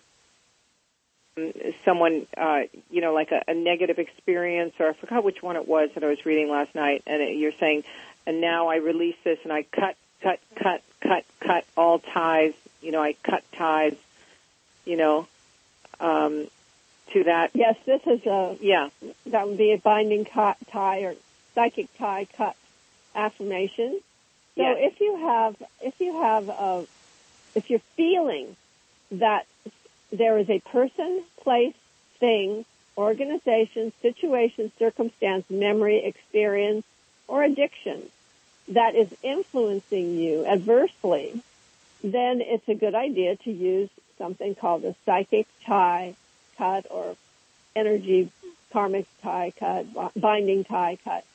someone, 1.85 2.27
uh, 2.37 2.61
you 2.89 3.01
know, 3.01 3.13
like 3.13 3.31
a, 3.31 3.43
a 3.47 3.53
negative 3.53 3.99
experience, 3.99 4.73
or 4.79 4.89
I 4.89 4.93
forgot 4.93 5.23
which 5.23 5.41
one 5.41 5.55
it 5.55 5.67
was 5.67 5.89
that 5.95 6.03
I 6.03 6.07
was 6.07 6.25
reading 6.25 6.49
last 6.49 6.73
night, 6.75 7.03
and 7.07 7.21
it, 7.21 7.35
you're 7.37 7.53
saying, 7.59 7.83
and 8.25 8.41
now 8.41 8.67
I 8.67 8.77
release 8.77 9.15
this, 9.23 9.39
and 9.43 9.51
I 9.51 9.63
cut, 9.63 9.95
cut, 10.21 10.39
cut, 10.55 10.83
cut, 11.01 11.25
cut 11.39 11.65
all 11.75 11.99
ties. 11.99 12.53
You 12.81 12.91
know, 12.91 13.01
I 13.01 13.15
cut 13.23 13.43
ties. 13.53 13.95
You 14.85 14.97
know, 14.97 15.27
um, 16.01 16.47
to 17.13 17.23
that. 17.23 17.51
Yes, 17.53 17.75
this 17.85 18.01
is 18.05 18.25
a 18.25 18.57
yeah. 18.59 18.89
That 19.27 19.47
would 19.47 19.57
be 19.57 19.71
a 19.71 19.77
binding 19.77 20.25
tie 20.25 21.03
or 21.03 21.15
psychic 21.55 21.87
tie 21.97 22.27
cut 22.35 22.55
affirmation. 23.15 23.99
So 24.55 24.61
yes. 24.61 24.77
if 24.79 24.99
you 24.99 25.17
have 25.17 25.55
if 25.81 25.99
you 25.99 26.21
have 26.21 26.49
a 26.49 26.85
if 27.55 27.69
you're 27.69 27.81
feeling 27.95 28.55
that 29.11 29.45
there 30.11 30.37
is 30.37 30.49
a 30.49 30.59
person, 30.59 31.23
place, 31.37 31.75
thing, 32.19 32.65
organization, 32.97 33.91
situation, 34.01 34.71
circumstance, 34.77 35.49
memory, 35.49 36.03
experience, 36.05 36.85
or 37.27 37.43
addiction 37.43 38.09
that 38.69 38.95
is 38.95 39.13
influencing 39.23 40.17
you 40.17 40.45
adversely, 40.45 41.41
then 42.03 42.41
it's 42.41 42.67
a 42.69 42.75
good 42.75 42.95
idea 42.95 43.35
to 43.37 43.51
use 43.51 43.89
something 44.17 44.55
called 44.55 44.85
a 44.85 44.95
psychic 45.05 45.47
tie 45.65 46.15
cut 46.57 46.85
or 46.89 47.15
energy 47.75 48.31
karmic 48.71 49.05
tie 49.21 49.51
cut, 49.57 49.85
binding 50.19 50.63
tie 50.63 50.97
cut. 51.03 51.25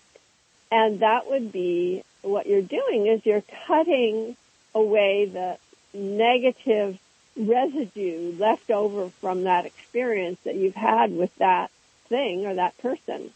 And 0.70 1.00
that 1.00 1.28
would 1.28 1.50
be 1.52 2.04
what 2.22 2.46
you're 2.46 2.62
doing 2.62 3.06
is 3.06 3.24
you're 3.24 3.44
cutting 3.66 4.36
away 4.74 5.26
the 5.26 5.58
negative 5.98 6.98
residue 7.36 8.34
left 8.38 8.70
over 8.70 9.10
from 9.20 9.44
that 9.44 9.66
experience 9.66 10.38
that 10.44 10.56
you've 10.56 10.74
had 10.74 11.12
with 11.12 11.34
that 11.36 11.70
thing 12.08 12.46
or 12.46 12.54
that 12.54 12.76
person. 12.78 13.30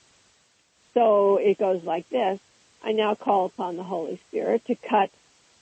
So 0.94 1.36
it 1.36 1.58
goes 1.58 1.84
like 1.84 2.08
this. 2.08 2.40
I 2.84 2.92
now 2.92 3.14
call 3.14 3.46
upon 3.46 3.76
the 3.76 3.82
Holy 3.82 4.16
Spirit 4.28 4.64
to 4.66 4.74
cut 4.74 5.10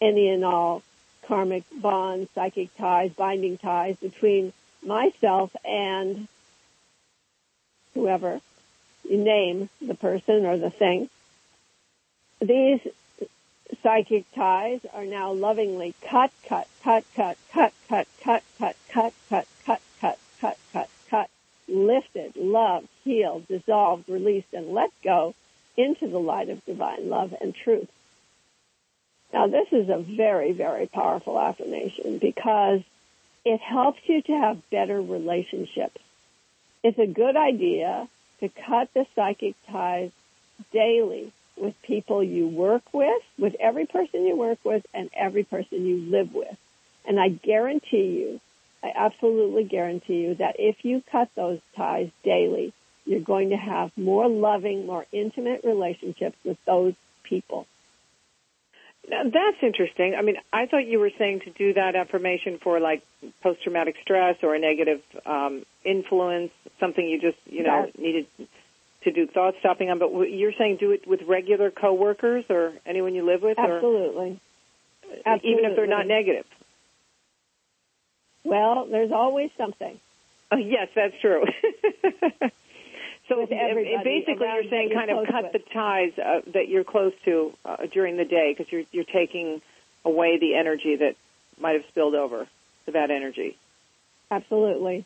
any 0.00 0.28
and 0.28 0.44
all 0.44 0.82
karmic 1.26 1.64
bonds, 1.72 2.30
psychic 2.34 2.74
ties, 2.76 3.12
binding 3.12 3.58
ties 3.58 3.96
between 3.96 4.52
myself 4.82 5.54
and 5.64 6.26
whoever 7.94 8.40
you 9.08 9.18
name 9.18 9.68
the 9.80 9.94
person 9.94 10.46
or 10.46 10.56
the 10.56 10.70
thing. 10.70 11.08
These 12.40 12.80
psychic 13.82 14.24
ties 14.34 14.80
are 14.92 15.04
now 15.04 15.32
lovingly 15.32 15.94
cut, 16.02 16.32
cut, 16.46 16.68
cut, 16.82 17.04
cut, 17.14 17.36
cut, 17.52 17.72
cut, 17.88 18.06
cut, 18.22 18.44
cut, 18.58 18.76
cut, 18.88 19.16
cut, 19.28 19.46
cut, 19.64 19.80
cut, 20.00 20.18
cut, 20.40 20.58
cut, 20.72 20.88
cut, 21.08 21.30
lifted, 21.68 22.36
loved, 22.36 22.88
healed, 23.04 23.46
dissolved, 23.48 24.08
released, 24.08 24.52
and 24.52 24.68
let 24.68 24.90
go 25.02 25.34
into 25.76 26.08
the 26.08 26.18
light 26.18 26.48
of 26.48 26.64
divine 26.64 27.08
love 27.08 27.34
and 27.40 27.54
truth. 27.54 27.88
Now 29.32 29.46
this 29.46 29.68
is 29.72 29.88
a 29.88 29.98
very, 29.98 30.52
very 30.52 30.86
powerful 30.86 31.38
affirmation 31.38 32.18
because 32.18 32.82
it 33.44 33.60
helps 33.60 34.00
you 34.06 34.22
to 34.22 34.32
have 34.32 34.70
better 34.70 35.00
relationships. 35.00 36.00
It's 36.82 36.98
a 36.98 37.06
good 37.06 37.36
idea 37.36 38.08
to 38.40 38.48
cut 38.48 38.92
the 38.94 39.06
psychic 39.14 39.54
ties 39.68 40.10
daily 40.72 41.32
with 41.60 41.80
people 41.82 42.22
you 42.22 42.48
work 42.48 42.82
with, 42.92 43.22
with 43.38 43.54
every 43.60 43.86
person 43.86 44.26
you 44.26 44.36
work 44.36 44.58
with 44.64 44.84
and 44.94 45.10
every 45.14 45.44
person 45.44 45.86
you 45.86 45.98
live 46.10 46.34
with. 46.34 46.56
And 47.06 47.20
I 47.20 47.28
guarantee 47.28 48.18
you, 48.18 48.40
I 48.82 48.92
absolutely 48.94 49.64
guarantee 49.64 50.22
you 50.22 50.34
that 50.36 50.56
if 50.58 50.84
you 50.84 51.02
cut 51.10 51.28
those 51.34 51.60
ties 51.76 52.10
daily, 52.24 52.72
you're 53.04 53.20
going 53.20 53.50
to 53.50 53.56
have 53.56 53.90
more 53.96 54.28
loving, 54.28 54.86
more 54.86 55.06
intimate 55.12 55.64
relationships 55.64 56.36
with 56.44 56.58
those 56.64 56.94
people. 57.24 57.66
Now, 59.08 59.24
that's 59.24 59.62
interesting. 59.62 60.14
I 60.14 60.22
mean, 60.22 60.36
I 60.52 60.66
thought 60.66 60.86
you 60.86 61.00
were 61.00 61.10
saying 61.18 61.40
to 61.40 61.50
do 61.50 61.74
that 61.74 61.96
affirmation 61.96 62.58
for 62.58 62.78
like 62.80 63.02
post-traumatic 63.42 63.96
stress 64.02 64.36
or 64.42 64.54
a 64.54 64.58
negative 64.58 65.02
um, 65.26 65.64
influence, 65.84 66.52
something 66.78 67.06
you 67.06 67.20
just, 67.20 67.38
you 67.46 67.62
know, 67.62 67.86
yes. 67.86 67.98
needed 67.98 68.26
to 69.02 69.10
do 69.10 69.26
thought 69.26 69.54
stopping 69.60 69.90
on. 69.90 69.98
But 69.98 70.10
you're 70.30 70.52
saying 70.52 70.76
do 70.78 70.92
it 70.92 71.06
with 71.06 71.22
regular 71.22 71.70
coworkers 71.70 72.44
or 72.48 72.72
anyone 72.86 73.14
you 73.14 73.24
live 73.24 73.42
with? 73.42 73.58
Absolutely. 73.58 74.40
Or, 75.08 75.16
Absolutely. 75.26 75.50
Even 75.50 75.70
if 75.70 75.76
they're 75.76 75.86
not 75.86 76.06
negative. 76.06 76.46
Well, 78.44 78.86
there's 78.90 79.12
always 79.12 79.50
something. 79.58 79.98
Oh, 80.52 80.56
yes, 80.56 80.88
that's 80.94 81.14
true. 81.20 81.44
So 83.30 83.46
basically, 83.46 84.46
you're 84.46 84.68
saying 84.68 84.90
kind 84.92 85.08
of 85.08 85.24
cut 85.28 85.44
with. 85.44 85.52
the 85.52 85.58
ties 85.72 86.18
uh, 86.18 86.40
that 86.52 86.68
you're 86.68 86.82
close 86.82 87.12
to 87.24 87.52
uh, 87.64 87.86
during 87.86 88.16
the 88.16 88.24
day 88.24 88.52
because 88.52 88.70
you're 88.72 88.82
you're 88.90 89.04
taking 89.04 89.62
away 90.04 90.38
the 90.38 90.56
energy 90.56 90.96
that 90.96 91.14
might 91.60 91.74
have 91.74 91.84
spilled 91.88 92.16
over, 92.16 92.48
the 92.86 92.92
bad 92.92 93.12
energy. 93.12 93.56
Absolutely, 94.32 95.04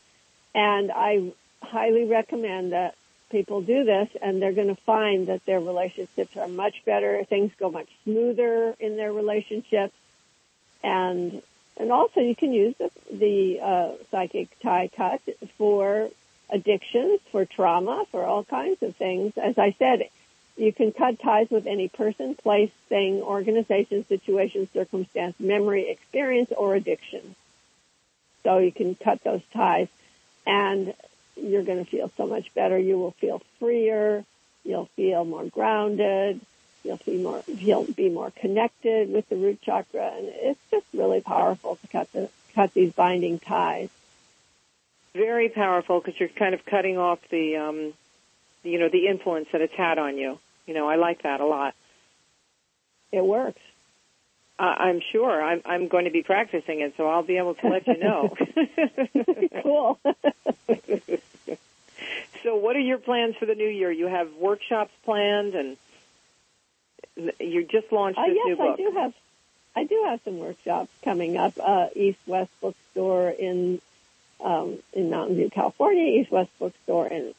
and 0.54 0.90
I 0.90 1.33
highly 1.61 2.07
recommend 2.07 2.72
that 2.72 2.94
people 3.35 3.61
do 3.62 3.83
this 3.83 4.09
and 4.23 4.40
they're 4.40 4.53
going 4.53 4.68
to 4.68 4.81
find 4.83 5.27
that 5.27 5.44
their 5.44 5.59
relationships 5.59 6.37
are 6.37 6.47
much 6.47 6.85
better. 6.85 7.25
Things 7.25 7.51
go 7.59 7.68
much 7.68 7.88
smoother 8.05 8.77
in 8.79 8.97
their 8.97 9.12
relationships. 9.12 9.92
And, 10.85 11.42
and 11.77 11.90
also 11.90 12.20
you 12.20 12.37
can 12.37 12.53
use 12.53 12.77
the, 12.79 12.90
the 13.11 13.61
uh, 13.61 13.92
psychic 14.12 14.57
tie 14.61 14.88
cut 14.97 15.20
for 15.59 16.11
addictions, 16.49 17.18
for 17.33 17.44
trauma, 17.44 18.05
for 18.12 18.23
all 18.23 18.44
kinds 18.44 18.81
of 18.85 18.94
things. 18.94 19.33
As 19.37 19.59
I 19.59 19.75
said, 19.81 20.09
you 20.57 20.73
can 20.73 20.92
cut 20.92 21.18
ties 21.18 21.51
with 21.51 21.66
any 21.66 21.88
person, 21.88 22.37
place, 22.37 22.70
thing, 22.88 23.20
organization, 23.20 24.07
situation, 24.07 24.68
circumstance, 24.73 25.35
memory, 25.40 25.90
experience, 25.90 26.53
or 26.57 26.77
addiction. 26.77 27.35
So 28.44 28.59
you 28.59 28.70
can 28.70 28.94
cut 28.94 29.25
those 29.25 29.42
ties 29.53 29.88
and 30.47 30.94
you're 31.37 31.62
going 31.62 31.85
to 31.85 31.90
feel 31.90 32.11
so 32.16 32.27
much 32.27 32.53
better. 32.55 32.79
You 32.79 32.99
will 32.99 33.12
feel 33.12 33.42
freer. 33.59 34.25
You'll 34.64 34.88
feel 34.97 35.25
more 35.25 35.44
grounded. 35.44 36.40
You'll 36.83 36.97
feel 36.99 37.20
more, 37.23 37.42
you'll 37.47 37.85
be 37.85 38.09
more 38.11 38.31
connected 38.31 39.11
with 39.11 39.29
the 39.29 39.37
root 39.37 39.61
chakra. 39.62 40.12
And 40.16 40.27
it's 40.29 40.61
just 40.70 40.87
really 40.92 41.20
powerful 41.20 41.77
to 41.77 41.87
cut 41.88 42.12
the, 42.12 42.29
cut 42.55 42.75
these 42.75 42.92
binding 42.92 43.38
ties. 43.38 43.88
Very 45.14 45.49
powerful 45.49 46.01
because 46.01 46.18
you're 46.18 46.29
kind 46.29 46.55
of 46.55 46.64
cutting 46.64 46.99
off 46.99 47.20
the, 47.31 47.57
um, 47.57 47.94
you 48.62 48.79
know, 48.79 48.88
the 48.88 49.07
influence 49.07 49.49
that 49.53 49.61
it's 49.61 49.75
had 49.75 49.99
on 49.99 50.18
you. 50.18 50.38
You 50.66 50.75
know, 50.75 50.88
I 50.88 50.97
like 50.97 51.23
that 51.23 51.40
a 51.40 51.47
lot. 51.47 51.75
It 53.12 53.25
works. 53.25 53.61
Uh, 54.59 54.62
I'm 54.62 55.01
sure. 55.11 55.43
I'm, 55.43 55.62
I'm 55.64 55.88
going 55.88 56.05
to 56.05 56.12
be 56.12 56.23
practicing 56.23 56.81
it, 56.81 56.95
so 56.97 57.09
I'll 57.09 57.25
be 57.25 57.38
able 57.38 57.55
to 57.57 57.69
let 57.69 57.87
you 57.88 57.99
know. 57.99 58.37
cool. 59.62 59.99
so, 62.43 62.55
what 62.55 62.77
are 62.77 62.81
your 62.81 62.99
plans 62.99 63.35
for 63.37 63.47
the 63.47 63.57
new 63.57 63.69
year? 63.69 63.90
You 63.90 64.07
have 64.07 64.33
workshops 64.35 64.93
planned, 65.05 65.55
and 65.57 65.77
you 67.40 67.64
just 67.64 67.90
launched 67.90 68.19
uh, 68.19 68.27
yes, 68.27 68.47
new 68.47 68.57
book. 68.57 68.75
I 68.75 68.77
do 68.77 68.93
have. 68.97 69.14
I 69.77 69.83
do 69.83 70.05
have 70.07 70.21
some 70.25 70.38
workshops 70.38 70.93
coming 71.03 71.37
up. 71.37 71.55
Uh, 71.61 71.88
East 71.97 72.21
West 72.27 72.53
Bookstore 72.61 73.31
in 73.31 73.81
um, 74.40 74.79
in 74.93 75.11
Mountain 75.11 75.35
View, 75.35 75.51
California. 75.51 76.21
East 76.21 76.31
West 76.31 76.57
Bookstore 76.61 77.09
in 77.09 77.35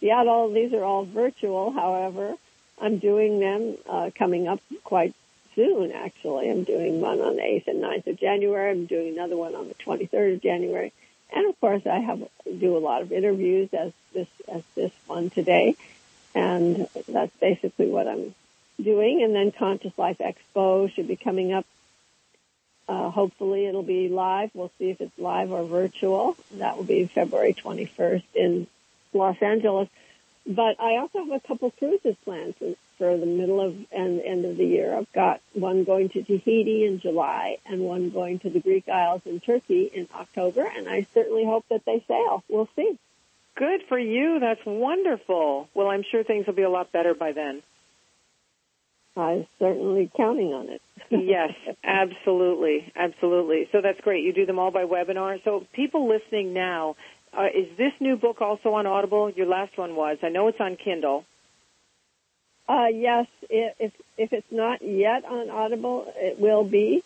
Seattle. 0.00 0.50
These 0.50 0.72
are 0.72 0.82
all 0.82 1.04
virtual, 1.04 1.72
however. 1.72 2.34
I'm 2.80 2.98
doing 2.98 3.38
them 3.38 3.76
uh, 3.86 4.10
coming 4.14 4.48
up 4.48 4.60
quite 4.82 5.14
soon, 5.54 5.92
actually. 5.92 6.50
I'm 6.50 6.64
doing 6.64 7.00
one 7.00 7.20
on 7.20 7.36
the 7.36 7.42
8th 7.42 7.68
and 7.68 7.82
9th 7.82 8.06
of 8.06 8.18
January. 8.18 8.70
I'm 8.70 8.86
doing 8.86 9.14
another 9.14 9.36
one 9.36 9.54
on 9.54 9.68
the 9.68 9.74
23rd 9.74 10.34
of 10.34 10.42
January. 10.42 10.92
And 11.32 11.48
of 11.48 11.58
course, 11.60 11.86
I 11.86 11.98
have 11.98 12.22
do 12.58 12.76
a 12.76 12.78
lot 12.78 13.02
of 13.02 13.12
interviews 13.12 13.68
as 13.72 13.92
this 14.12 14.28
as 14.48 14.62
this 14.76 14.92
one 15.06 15.30
today, 15.30 15.74
and 16.34 16.88
that's 17.08 17.34
basically 17.40 17.88
what 17.88 18.06
I'm 18.06 18.34
doing. 18.80 19.22
And 19.22 19.34
then 19.34 19.50
Conscious 19.50 19.96
Life 19.98 20.18
Expo 20.18 20.92
should 20.92 21.08
be 21.08 21.16
coming 21.16 21.52
up. 21.52 21.66
Uh, 22.86 23.10
hopefully, 23.10 23.66
it'll 23.66 23.82
be 23.82 24.08
live. 24.08 24.50
We'll 24.54 24.70
see 24.78 24.90
if 24.90 25.00
it's 25.00 25.18
live 25.18 25.50
or 25.50 25.64
virtual. 25.64 26.36
That 26.52 26.76
will 26.76 26.84
be 26.84 27.06
February 27.06 27.54
21st 27.54 28.24
in 28.34 28.66
Los 29.12 29.40
Angeles. 29.40 29.88
But 30.46 30.78
I 30.78 30.96
also 30.96 31.20
have 31.20 31.32
a 31.32 31.40
couple 31.40 31.70
cruises 31.70 32.16
planned 32.24 32.54
for 33.04 33.18
the 33.18 33.26
middle 33.26 33.60
of 33.60 33.76
and 33.92 34.20
end 34.22 34.46
of 34.46 34.56
the 34.56 34.64
year. 34.64 34.96
I've 34.96 35.12
got 35.12 35.42
one 35.52 35.84
going 35.84 36.08
to 36.10 36.22
Tahiti 36.22 36.86
in 36.86 37.00
July 37.00 37.58
and 37.66 37.82
one 37.82 38.08
going 38.10 38.38
to 38.40 38.50
the 38.50 38.60
Greek 38.60 38.88
Isles 38.88 39.20
in 39.26 39.40
Turkey 39.40 39.90
in 39.92 40.08
October, 40.14 40.64
and 40.64 40.88
I 40.88 41.06
certainly 41.12 41.44
hope 41.44 41.66
that 41.68 41.84
they 41.84 42.02
sail. 42.08 42.42
We'll 42.48 42.68
see. 42.74 42.98
Good 43.56 43.82
for 43.88 43.98
you. 43.98 44.40
That's 44.40 44.64
wonderful. 44.64 45.68
Well, 45.74 45.88
I'm 45.88 46.02
sure 46.02 46.24
things 46.24 46.46
will 46.46 46.54
be 46.54 46.62
a 46.62 46.70
lot 46.70 46.92
better 46.92 47.14
by 47.14 47.32
then. 47.32 47.62
I'm 49.16 49.46
certainly 49.58 50.10
counting 50.16 50.54
on 50.54 50.70
it. 50.70 50.82
yes, 51.10 51.52
absolutely, 51.84 52.90
absolutely. 52.96 53.68
So 53.70 53.80
that's 53.82 54.00
great. 54.00 54.24
You 54.24 54.32
do 54.32 54.46
them 54.46 54.58
all 54.58 54.70
by 54.70 54.84
webinar. 54.84 55.44
So 55.44 55.66
people 55.72 56.08
listening 56.08 56.54
now, 56.54 56.96
uh, 57.32 57.46
is 57.54 57.68
this 57.76 57.92
new 58.00 58.16
book 58.16 58.40
also 58.40 58.72
on 58.74 58.86
Audible? 58.86 59.30
Your 59.30 59.46
last 59.46 59.76
one 59.76 59.94
was. 59.94 60.18
I 60.22 60.30
know 60.30 60.48
it's 60.48 60.60
on 60.60 60.76
Kindle. 60.76 61.24
Uh, 62.68 62.88
yes, 62.92 63.26
if 63.50 63.92
if 64.16 64.32
it's 64.32 64.50
not 64.50 64.82
yet 64.82 65.24
on 65.24 65.50
Audible, 65.50 66.12
it 66.16 66.38
will 66.38 66.64
be. 66.64 67.02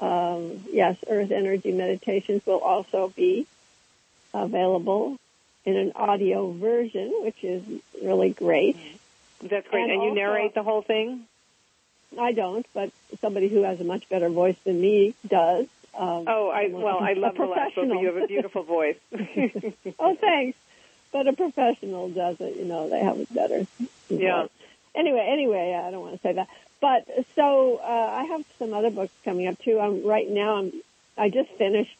Um, 0.00 0.64
yes, 0.72 0.96
Earth 1.08 1.30
Energy 1.30 1.72
Meditations 1.72 2.44
will 2.46 2.58
also 2.58 3.08
be 3.14 3.46
available 4.32 5.18
in 5.64 5.76
an 5.76 5.92
audio 5.94 6.50
version, 6.50 7.12
which 7.22 7.42
is 7.42 7.62
really 8.02 8.30
great. 8.30 8.76
That's 9.42 9.68
great. 9.68 9.84
And, 9.84 9.92
and 9.92 10.02
you 10.02 10.08
also, 10.08 10.14
narrate 10.14 10.54
the 10.54 10.62
whole 10.62 10.82
thing? 10.82 11.26
I 12.18 12.32
don't, 12.32 12.66
but 12.74 12.90
somebody 13.20 13.48
who 13.48 13.62
has 13.62 13.80
a 13.80 13.84
much 13.84 14.08
better 14.08 14.28
voice 14.28 14.56
than 14.64 14.80
me 14.80 15.14
does. 15.26 15.66
Um, 15.96 16.24
oh, 16.26 16.48
I 16.48 16.68
well, 16.68 16.98
I 16.98 17.12
love 17.16 17.36
the 17.36 17.46
last 17.46 17.74
book, 17.74 17.88
but 17.88 18.00
you 18.00 18.06
have 18.06 18.16
a 18.16 18.26
beautiful 18.26 18.62
voice. 18.62 18.96
oh, 19.98 20.16
thanks. 20.16 20.58
But 21.12 21.28
a 21.28 21.32
professional 21.32 22.08
does 22.08 22.40
it. 22.40 22.56
You 22.56 22.64
know, 22.64 22.88
they 22.88 23.00
have 23.00 23.18
it 23.18 23.32
better. 23.32 23.66
Yeah. 24.08 24.46
Anyway, 24.94 25.26
anyway, 25.28 25.80
I 25.84 25.90
don't 25.90 26.00
want 26.00 26.14
to 26.14 26.20
say 26.20 26.32
that. 26.34 26.48
But 26.80 27.06
so 27.34 27.76
uh, 27.82 28.10
I 28.12 28.24
have 28.24 28.44
some 28.58 28.74
other 28.74 28.90
books 28.90 29.12
coming 29.24 29.46
up 29.46 29.58
too. 29.58 29.80
I'm 29.80 30.06
right 30.06 30.28
now. 30.28 30.56
I'm 30.56 30.72
I 31.16 31.30
just 31.30 31.50
finished 31.50 31.96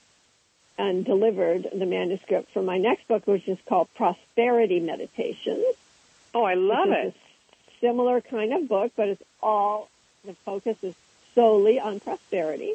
and 0.76 1.04
delivered 1.04 1.68
the 1.72 1.86
manuscript 1.86 2.52
for 2.52 2.62
my 2.62 2.78
next 2.78 3.06
book, 3.06 3.26
which 3.26 3.46
is 3.46 3.58
called 3.66 3.88
Prosperity 3.94 4.80
Meditations. 4.80 5.64
Oh, 6.34 6.42
I 6.42 6.54
love 6.54 6.88
it. 6.90 7.14
similar 7.80 8.20
kind 8.20 8.52
of 8.52 8.68
book, 8.68 8.92
but 8.96 9.08
it's 9.08 9.22
all 9.40 9.88
the 10.24 10.34
focus 10.44 10.76
is 10.82 10.94
solely 11.34 11.78
on 11.78 12.00
prosperity 12.00 12.74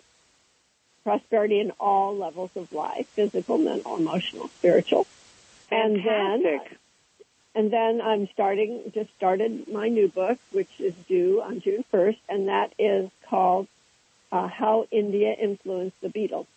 prosperity 1.03 1.59
in 1.59 1.71
all 1.79 2.15
levels 2.15 2.51
of 2.55 2.71
life, 2.71 3.07
physical, 3.07 3.57
mental, 3.57 3.97
emotional, 3.97 4.47
spiritual. 4.49 5.05
Fantastic. 5.69 6.45
And 6.45 6.45
then, 6.45 6.77
and 7.55 7.71
then 7.71 8.01
I'm 8.01 8.29
starting, 8.33 8.91
just 8.93 9.09
started 9.17 9.67
my 9.67 9.89
new 9.89 10.07
book, 10.07 10.39
which 10.51 10.69
is 10.79 10.93
due 11.07 11.41
on 11.41 11.61
June 11.61 11.83
1st, 11.91 12.17
and 12.27 12.47
that 12.47 12.73
is 12.77 13.09
called 13.29 13.67
uh, 14.31 14.47
How 14.47 14.87
India 14.91 15.33
Influenced 15.33 15.99
the 16.01 16.09
Beatles. 16.09 16.47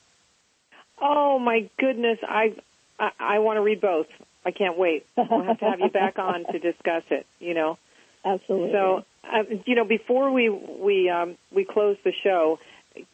Oh 1.01 1.39
my 1.39 1.69
goodness, 1.79 2.19
I, 2.23 2.55
I, 2.99 3.11
I 3.19 3.39
want 3.39 3.57
to 3.57 3.63
read 3.63 3.81
both. 3.81 4.07
I 4.45 4.51
can't 4.51 4.77
wait. 4.77 5.07
We'll 5.17 5.43
have 5.43 5.61
to 5.61 5.65
have 5.65 5.81
you 5.81 5.89
back 5.89 6.19
on 6.19 6.45
to 6.53 6.59
discuss 6.59 7.05
it. 7.11 7.27
You 7.39 7.55
know. 7.55 7.79
Absolutely. 8.25 8.73
So, 8.73 9.05
uh, 9.25 9.43
you 9.67 9.75
know, 9.75 9.85
before 9.85 10.31
we 10.31 10.49
we 10.49 11.09
um, 11.09 11.37
we 11.51 11.65
close 11.65 11.97
the 12.05 12.13
show, 12.23 12.59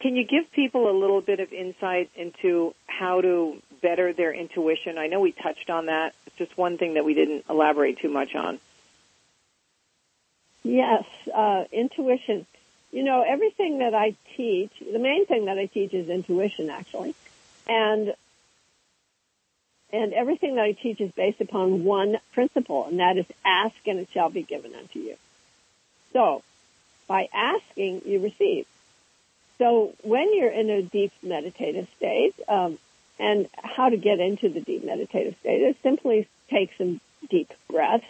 can 0.01 0.15
you 0.15 0.25
give 0.25 0.51
people 0.51 0.89
a 0.89 0.95
little 0.97 1.21
bit 1.21 1.39
of 1.39 1.51
insight 1.51 2.09
into 2.15 2.73
how 2.87 3.21
to 3.21 3.61
better 3.81 4.13
their 4.13 4.33
intuition? 4.33 4.97
I 4.97 5.07
know 5.07 5.19
we 5.19 5.31
touched 5.31 5.69
on 5.69 5.87
that. 5.87 6.13
It's 6.27 6.35
just 6.37 6.57
one 6.57 6.77
thing 6.77 6.95
that 6.95 7.05
we 7.05 7.13
didn't 7.13 7.45
elaborate 7.49 7.99
too 7.99 8.09
much 8.09 8.35
on. 8.35 8.59
Yes, 10.63 11.05
uh, 11.33 11.63
intuition. 11.71 12.45
You 12.91 13.03
know, 13.03 13.23
everything 13.27 13.79
that 13.79 13.93
I 13.93 14.15
teach, 14.35 14.71
the 14.79 14.99
main 14.99 15.25
thing 15.25 15.45
that 15.45 15.57
I 15.57 15.67
teach 15.67 15.93
is 15.93 16.09
intuition, 16.09 16.69
actually, 16.69 17.15
and 17.67 18.13
and 19.91 20.13
everything 20.13 20.55
that 20.55 20.65
I 20.65 20.73
teach 20.73 21.01
is 21.01 21.11
based 21.11 21.41
upon 21.41 21.83
one 21.83 22.17
principle, 22.33 22.85
and 22.87 22.99
that 22.99 23.17
is 23.17 23.25
ask 23.43 23.75
and 23.87 23.99
it 23.99 24.09
shall 24.13 24.29
be 24.29 24.43
given 24.43 24.75
unto 24.75 24.99
you. 24.99 25.15
So, 26.13 26.43
by 27.07 27.27
asking, 27.33 28.03
you 28.05 28.19
receive. 28.19 28.67
So 29.57 29.93
when 30.03 30.33
you're 30.35 30.51
in 30.51 30.69
a 30.69 30.81
deep 30.81 31.11
meditative 31.21 31.87
state, 31.97 32.33
um, 32.47 32.77
and 33.19 33.47
how 33.61 33.89
to 33.89 33.97
get 33.97 34.19
into 34.19 34.49
the 34.49 34.61
deep 34.61 34.83
meditative 34.83 35.35
state 35.41 35.61
is 35.61 35.75
simply 35.83 36.27
take 36.49 36.71
some 36.77 37.01
deep 37.29 37.51
breaths, 37.69 38.05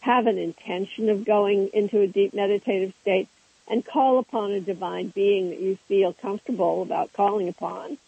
have 0.00 0.26
an 0.26 0.38
intention 0.38 1.10
of 1.10 1.24
going 1.24 1.68
into 1.74 2.00
a 2.00 2.06
deep 2.06 2.32
meditative 2.32 2.94
state, 3.02 3.28
and 3.66 3.84
call 3.84 4.18
upon 4.18 4.52
a 4.52 4.60
divine 4.60 5.08
being 5.08 5.50
that 5.50 5.60
you 5.60 5.76
feel 5.88 6.12
comfortable 6.12 6.82
about 6.82 7.12
calling 7.12 7.48
upon, 7.48 7.98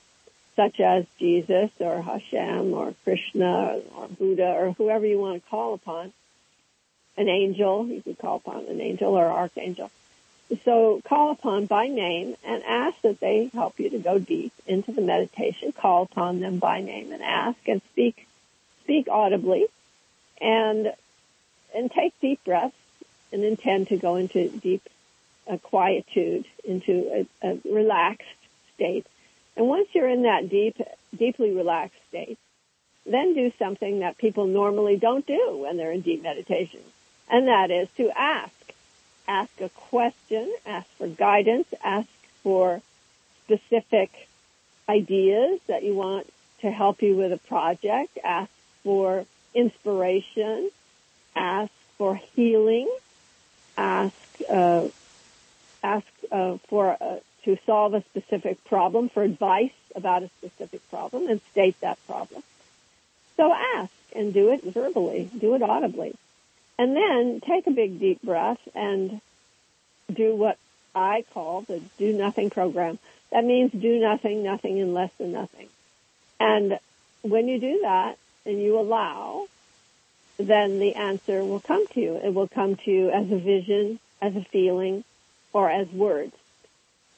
such 0.56 0.80
as 0.80 1.04
Jesus 1.18 1.70
or 1.78 2.00
Hashem 2.00 2.72
or 2.72 2.94
Krishna 3.04 3.80
or 3.96 4.08
Buddha 4.08 4.52
or 4.52 4.72
whoever 4.72 5.04
you 5.04 5.18
want 5.18 5.42
to 5.42 5.50
call 5.50 5.74
upon. 5.74 6.12
An 7.16 7.28
angel, 7.28 7.86
you 7.86 8.00
could 8.00 8.18
call 8.18 8.36
upon 8.36 8.66
an 8.66 8.80
angel 8.80 9.14
or 9.14 9.26
archangel. 9.26 9.90
So 10.64 11.00
call 11.04 11.30
upon 11.30 11.66
by 11.66 11.86
name 11.86 12.34
and 12.44 12.62
ask 12.64 13.00
that 13.02 13.20
they 13.20 13.50
help 13.52 13.78
you 13.78 13.90
to 13.90 13.98
go 13.98 14.18
deep 14.18 14.52
into 14.66 14.92
the 14.92 15.00
meditation. 15.00 15.72
Call 15.72 16.02
upon 16.02 16.40
them 16.40 16.58
by 16.58 16.80
name 16.80 17.12
and 17.12 17.22
ask 17.22 17.58
and 17.68 17.80
speak, 17.92 18.26
speak 18.82 19.06
audibly 19.08 19.66
and, 20.40 20.92
and 21.74 21.90
take 21.90 22.18
deep 22.20 22.42
breaths 22.44 22.74
and 23.32 23.44
intend 23.44 23.88
to 23.88 23.96
go 23.96 24.16
into 24.16 24.48
deep 24.48 24.82
uh, 25.48 25.56
quietude, 25.58 26.46
into 26.64 27.26
a, 27.42 27.48
a 27.48 27.58
relaxed 27.70 28.26
state. 28.74 29.06
And 29.56 29.68
once 29.68 29.88
you're 29.92 30.08
in 30.08 30.22
that 30.22 30.48
deep, 30.48 30.80
deeply 31.16 31.52
relaxed 31.52 31.98
state, 32.08 32.38
then 33.06 33.34
do 33.34 33.52
something 33.58 34.00
that 34.00 34.18
people 34.18 34.46
normally 34.46 34.96
don't 34.96 35.26
do 35.26 35.58
when 35.58 35.76
they're 35.76 35.92
in 35.92 36.00
deep 36.00 36.22
meditation. 36.22 36.80
And 37.28 37.46
that 37.48 37.70
is 37.70 37.88
to 37.96 38.10
ask. 38.10 38.52
Ask 39.30 39.60
a 39.60 39.68
question, 39.68 40.52
ask 40.66 40.88
for 40.98 41.06
guidance, 41.06 41.68
ask 41.84 42.08
for 42.42 42.82
specific 43.44 44.10
ideas 44.88 45.60
that 45.68 45.84
you 45.84 45.94
want 45.94 46.26
to 46.62 46.70
help 46.72 47.00
you 47.00 47.14
with 47.14 47.32
a 47.32 47.38
project, 47.38 48.18
ask 48.24 48.50
for 48.82 49.24
inspiration, 49.54 50.70
ask 51.36 51.70
for 51.96 52.16
healing, 52.34 52.90
ask 53.76 54.16
uh, 54.48 54.88
ask 55.84 56.06
uh, 56.32 56.56
for 56.66 56.96
uh, 57.00 57.20
to 57.44 57.56
solve 57.64 57.94
a 57.94 58.02
specific 58.10 58.64
problem, 58.64 59.10
for 59.10 59.22
advice 59.22 59.70
about 59.94 60.24
a 60.24 60.30
specific 60.38 60.80
problem, 60.90 61.28
and 61.28 61.40
state 61.52 61.80
that 61.82 62.04
problem. 62.08 62.42
So 63.36 63.54
ask 63.76 63.92
and 64.12 64.34
do 64.34 64.50
it 64.50 64.64
verbally, 64.64 65.30
do 65.38 65.54
it 65.54 65.62
audibly, 65.62 66.16
and 66.80 66.96
then 66.96 67.42
take 67.46 67.66
a 67.66 67.70
big 67.72 68.00
deep 68.00 68.22
breath 68.22 68.58
and 68.74 69.20
do 70.10 70.34
what 70.34 70.56
I 70.94 71.26
call 71.34 71.60
the 71.60 71.82
do 71.98 72.14
nothing 72.14 72.48
program. 72.48 72.98
That 73.30 73.44
means 73.44 73.70
do 73.70 74.00
nothing, 74.00 74.42
nothing, 74.42 74.80
and 74.80 74.94
less 74.94 75.10
than 75.18 75.30
nothing. 75.30 75.68
And 76.40 76.78
when 77.20 77.48
you 77.48 77.60
do 77.60 77.80
that 77.82 78.16
and 78.46 78.62
you 78.62 78.80
allow, 78.80 79.46
then 80.38 80.78
the 80.78 80.94
answer 80.94 81.44
will 81.44 81.60
come 81.60 81.86
to 81.88 82.00
you. 82.00 82.16
It 82.16 82.32
will 82.32 82.48
come 82.48 82.76
to 82.76 82.90
you 82.90 83.10
as 83.10 83.30
a 83.30 83.36
vision, 83.36 84.00
as 84.22 84.34
a 84.34 84.42
feeling, 84.44 85.04
or 85.52 85.70
as 85.70 85.86
words. 85.92 86.34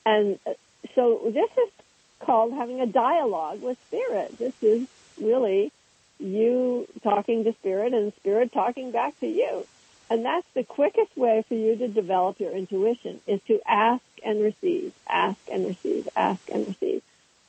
And 0.04 0.40
uh, 0.44 0.54
so 0.96 1.20
this 1.32 1.50
is 1.56 1.70
called 2.18 2.52
having 2.52 2.80
a 2.80 2.86
dialogue 2.86 3.62
with 3.62 3.78
spirit. 3.86 4.36
This 4.38 4.60
is 4.60 4.88
really 5.20 5.70
you 6.18 6.86
talking 7.02 7.44
to 7.44 7.52
spirit 7.54 7.92
and 7.94 8.12
spirit 8.14 8.52
talking 8.52 8.90
back 8.90 9.18
to 9.20 9.26
you. 9.26 9.66
And 10.10 10.24
that's 10.24 10.46
the 10.54 10.64
quickest 10.64 11.16
way 11.16 11.44
for 11.48 11.54
you 11.54 11.76
to 11.76 11.88
develop 11.88 12.38
your 12.38 12.52
intuition 12.52 13.20
is 13.26 13.40
to 13.48 13.60
ask 13.66 14.04
and 14.24 14.42
receive, 14.42 14.92
ask 15.08 15.38
and 15.50 15.66
receive, 15.66 16.08
ask 16.14 16.50
and 16.50 16.66
receive. 16.66 17.02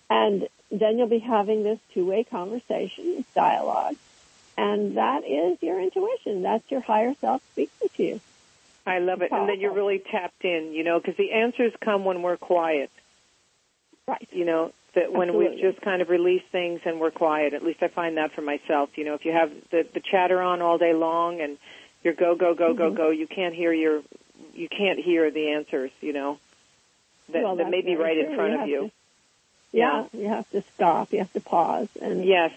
And 0.10 0.48
then 0.72 0.98
you'll 0.98 1.08
be 1.08 1.20
having 1.20 1.64
this 1.64 1.80
two-way 1.94 2.24
conversation, 2.24 3.26
dialogue. 3.36 3.96
And 4.58 4.98
that 4.98 5.24
is 5.26 5.62
your 5.62 5.82
intuition. 5.82 6.44
That's 6.44 6.70
your 6.72 6.82
higher 6.82 7.16
self 7.16 7.42
speaking 7.52 7.90
to 7.96 8.04
you. 8.04 8.22
I 8.86 9.00
love 9.00 9.22
it. 9.22 9.32
And 9.32 9.50
then 9.50 9.60
you're 9.60 9.74
really 9.74 10.00
tapped 10.00 10.44
in, 10.44 10.74
you 10.74 10.84
know, 10.84 11.00
because 11.00 11.16
the 11.16 11.32
answers 11.32 11.74
come 11.82 12.06
when 12.06 12.22
we're 12.22 12.38
quiet. 12.38 12.92
Right. 14.08 14.28
You 14.32 14.46
know, 14.46 14.74
that 14.96 15.12
when 15.12 15.30
Absolutely. 15.30 15.56
we 15.56 15.62
just 15.62 15.82
kind 15.82 16.02
of 16.02 16.10
release 16.10 16.44
things 16.52 16.82
and 16.86 17.00
we're 17.00 17.12
quiet. 17.12 17.54
At 17.54 17.64
least 17.64 17.82
I 17.82 17.88
find 17.88 18.18
that 18.18 18.32
for 18.34 18.42
myself. 18.42 18.98
You 18.98 19.06
know, 19.06 19.14
if 19.16 19.26
you 19.26 19.32
have 19.32 19.52
the, 19.72 19.86
the 19.94 20.00
chatter 20.00 20.42
on 20.42 20.62
all 20.62 20.78
day 20.78 20.94
long 20.94 21.42
and 21.42 21.58
you're 22.04 22.14
go, 22.14 22.36
go, 22.36 22.54
go, 22.54 22.74
go, 22.74 22.92
Mhm. 22.92 22.96
go, 22.96 23.10
you 23.10 23.28
can't 23.28 23.56
hear 23.56 23.74
your, 23.74 24.02
you 24.54 24.70
can't 24.70 25.00
hear 25.00 25.32
the 25.32 25.52
answers, 25.54 25.92
you 26.02 26.14
know, 26.14 26.38
that, 27.30 27.44
Well, 27.44 27.56
that 27.56 27.70
may 27.70 27.82
be 27.82 27.96
right 27.96 28.18
in 28.18 28.36
front 28.36 28.54
You 28.54 28.60
of 28.62 28.68
you. 28.68 28.82
to- 28.88 28.92
yeah, 29.72 30.06
you 30.14 30.28
have 30.28 30.50
to 30.52 30.62
stop. 30.76 31.12
You 31.12 31.20
have 31.20 31.34
to 31.34 31.42
pause 31.42 31.88
and 32.02 32.24
Yes. 32.24 32.52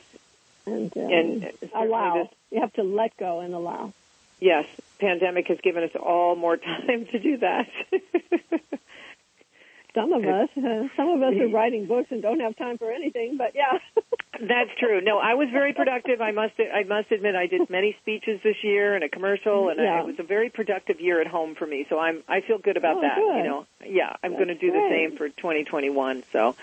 and, 0.67 0.95
um, 0.97 1.11
And 1.13 1.53
allow. 1.75 2.25
this- 2.25 2.33
You 2.51 2.61
have 2.61 2.73
to 2.75 2.83
let 2.83 3.17
go 3.17 3.41
and 3.41 3.55
allow. 3.55 3.93
Yes. 4.41 4.67
Pandemic 4.99 5.49
has 5.49 5.59
given 5.63 5.85
us 5.85 5.95
all 5.97 6.37
more 6.37 6.57
time 6.73 7.07
to 7.07 7.19
do 7.19 7.39
that. 7.39 7.69
Some 9.97 10.13
of 10.13 10.23
us, 10.25 10.49
uh, 10.57 10.85
some 10.97 11.09
of 11.09 11.23
us 11.23 11.35
are 11.41 11.49
writing 11.49 11.87
books 11.87 12.09
and 12.11 12.23
don't 12.23 12.41
have 12.41 12.55
time 12.57 12.79
for 12.79 12.93
anything. 12.93 13.37
But 13.37 13.53
yeah, 13.57 13.79
That's 14.39 14.69
true. 14.79 15.01
No, 15.01 15.19
I 15.19 15.33
was 15.33 15.49
very 15.51 15.73
productive. 15.73 16.21
I 16.21 16.31
must 16.31 16.53
I 16.61 16.83
must 16.83 17.11
admit 17.11 17.35
I 17.35 17.47
did 17.47 17.71
many 17.71 17.97
speeches 18.03 18.39
this 18.45 18.57
year 18.63 18.95
and 18.95 19.03
a 19.03 19.09
commercial 19.09 19.71
and 19.71 19.81
I, 19.81 20.01
it 20.01 20.07
was 20.07 20.17
a 20.19 20.23
very 20.25 20.51
productive 20.51 21.01
year 21.01 21.23
at 21.23 21.27
home 21.27 21.55
for 21.55 21.67
me. 21.67 21.87
So 21.89 21.99
I'm 21.99 22.23
I 22.29 22.43
feel 22.43 22.59
good 22.59 22.77
about 22.77 22.99
Oh, 22.99 23.01
that, 23.01 23.17
good. 23.17 23.37
you 23.39 23.43
know. 23.45 23.67
Yeah, 23.87 24.15
I'm 24.23 24.33
going 24.35 24.49
to 24.49 24.55
do 24.55 24.71
the 24.73 24.87
same 24.91 25.17
for 25.17 25.29
2021. 25.31 26.23
So 26.33 26.55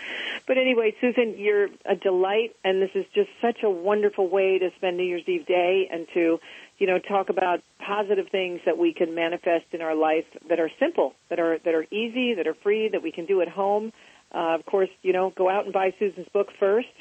But 0.46 0.60
anyway, 0.60 0.94
Susan, 1.02 1.36
you're 1.40 1.70
a 1.86 1.96
delight 1.96 2.56
and 2.64 2.80
this 2.80 2.92
is 2.94 3.06
just 3.16 3.30
such 3.42 3.64
a 3.64 3.70
wonderful 3.72 4.28
way 4.28 4.60
to 4.60 4.70
spend 4.76 4.98
New 4.98 5.04
Year's 5.06 5.28
Eve 5.28 5.48
day 5.48 5.90
and 5.92 6.08
to 6.14 6.40
you 6.84 6.88
know, 6.88 7.00
talk 7.00 7.30
about 7.30 7.62
positive 7.80 8.28
things 8.28 8.60
that 8.66 8.78
we 8.78 8.92
can 8.92 9.16
manifest 9.16 9.64
in 9.72 9.82
our 9.82 9.96
life 9.96 10.26
that 10.50 10.60
are 10.60 10.70
simple, 10.80 11.14
that 11.30 11.40
are 11.40 11.58
that 11.60 11.74
are 11.74 11.86
easy, 11.92 12.34
that 12.34 12.46
are 12.46 12.56
free, 12.56 12.90
that 12.90 13.02
we 13.02 13.10
can 13.10 13.26
do 13.26 13.40
at 13.40 13.48
home. 13.48 13.94
Uh, 14.36 14.56
of 14.56 14.66
course, 14.66 14.90
you 15.02 15.14
know, 15.14 15.30
go 15.30 15.50
out 15.50 15.64
and 15.64 15.72
buy 15.72 15.94
Susan's 15.98 16.28
book 16.34 16.52
first, 16.60 16.92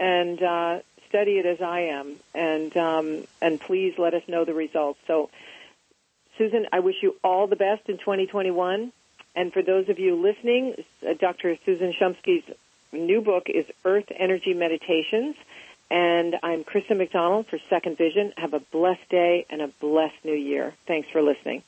and 0.00 0.42
uh, 0.42 0.80
study 1.08 1.38
it 1.38 1.46
as 1.46 1.60
I 1.60 1.82
am, 1.92 2.16
and 2.34 2.76
um, 2.76 3.24
and 3.40 3.60
please 3.60 3.94
let 3.98 4.14
us 4.14 4.22
know 4.26 4.44
the 4.44 4.52
results. 4.52 4.98
So, 5.06 5.30
Susan, 6.36 6.66
I 6.72 6.80
wish 6.80 6.96
you 7.00 7.14
all 7.22 7.46
the 7.46 7.54
best 7.54 7.88
in 7.88 7.98
2021. 7.98 8.90
And 9.36 9.52
for 9.52 9.62
those 9.62 9.88
of 9.88 10.00
you 10.00 10.16
listening, 10.20 10.74
uh, 11.08 11.14
Dr. 11.20 11.56
Susan 11.64 11.92
Shumsky's 11.92 12.42
new 12.92 13.20
book 13.20 13.44
is 13.46 13.64
Earth 13.84 14.10
Energy 14.10 14.54
Meditations. 14.54 15.36
And 15.90 16.36
I'm 16.42 16.62
Krista 16.62 16.96
McDonald 16.96 17.46
for 17.48 17.58
Second 17.68 17.98
Vision. 17.98 18.32
Have 18.36 18.54
a 18.54 18.60
blessed 18.60 19.08
day 19.10 19.46
and 19.50 19.60
a 19.60 19.68
blessed 19.80 20.24
new 20.24 20.34
year. 20.34 20.74
Thanks 20.86 21.08
for 21.10 21.20
listening. 21.20 21.64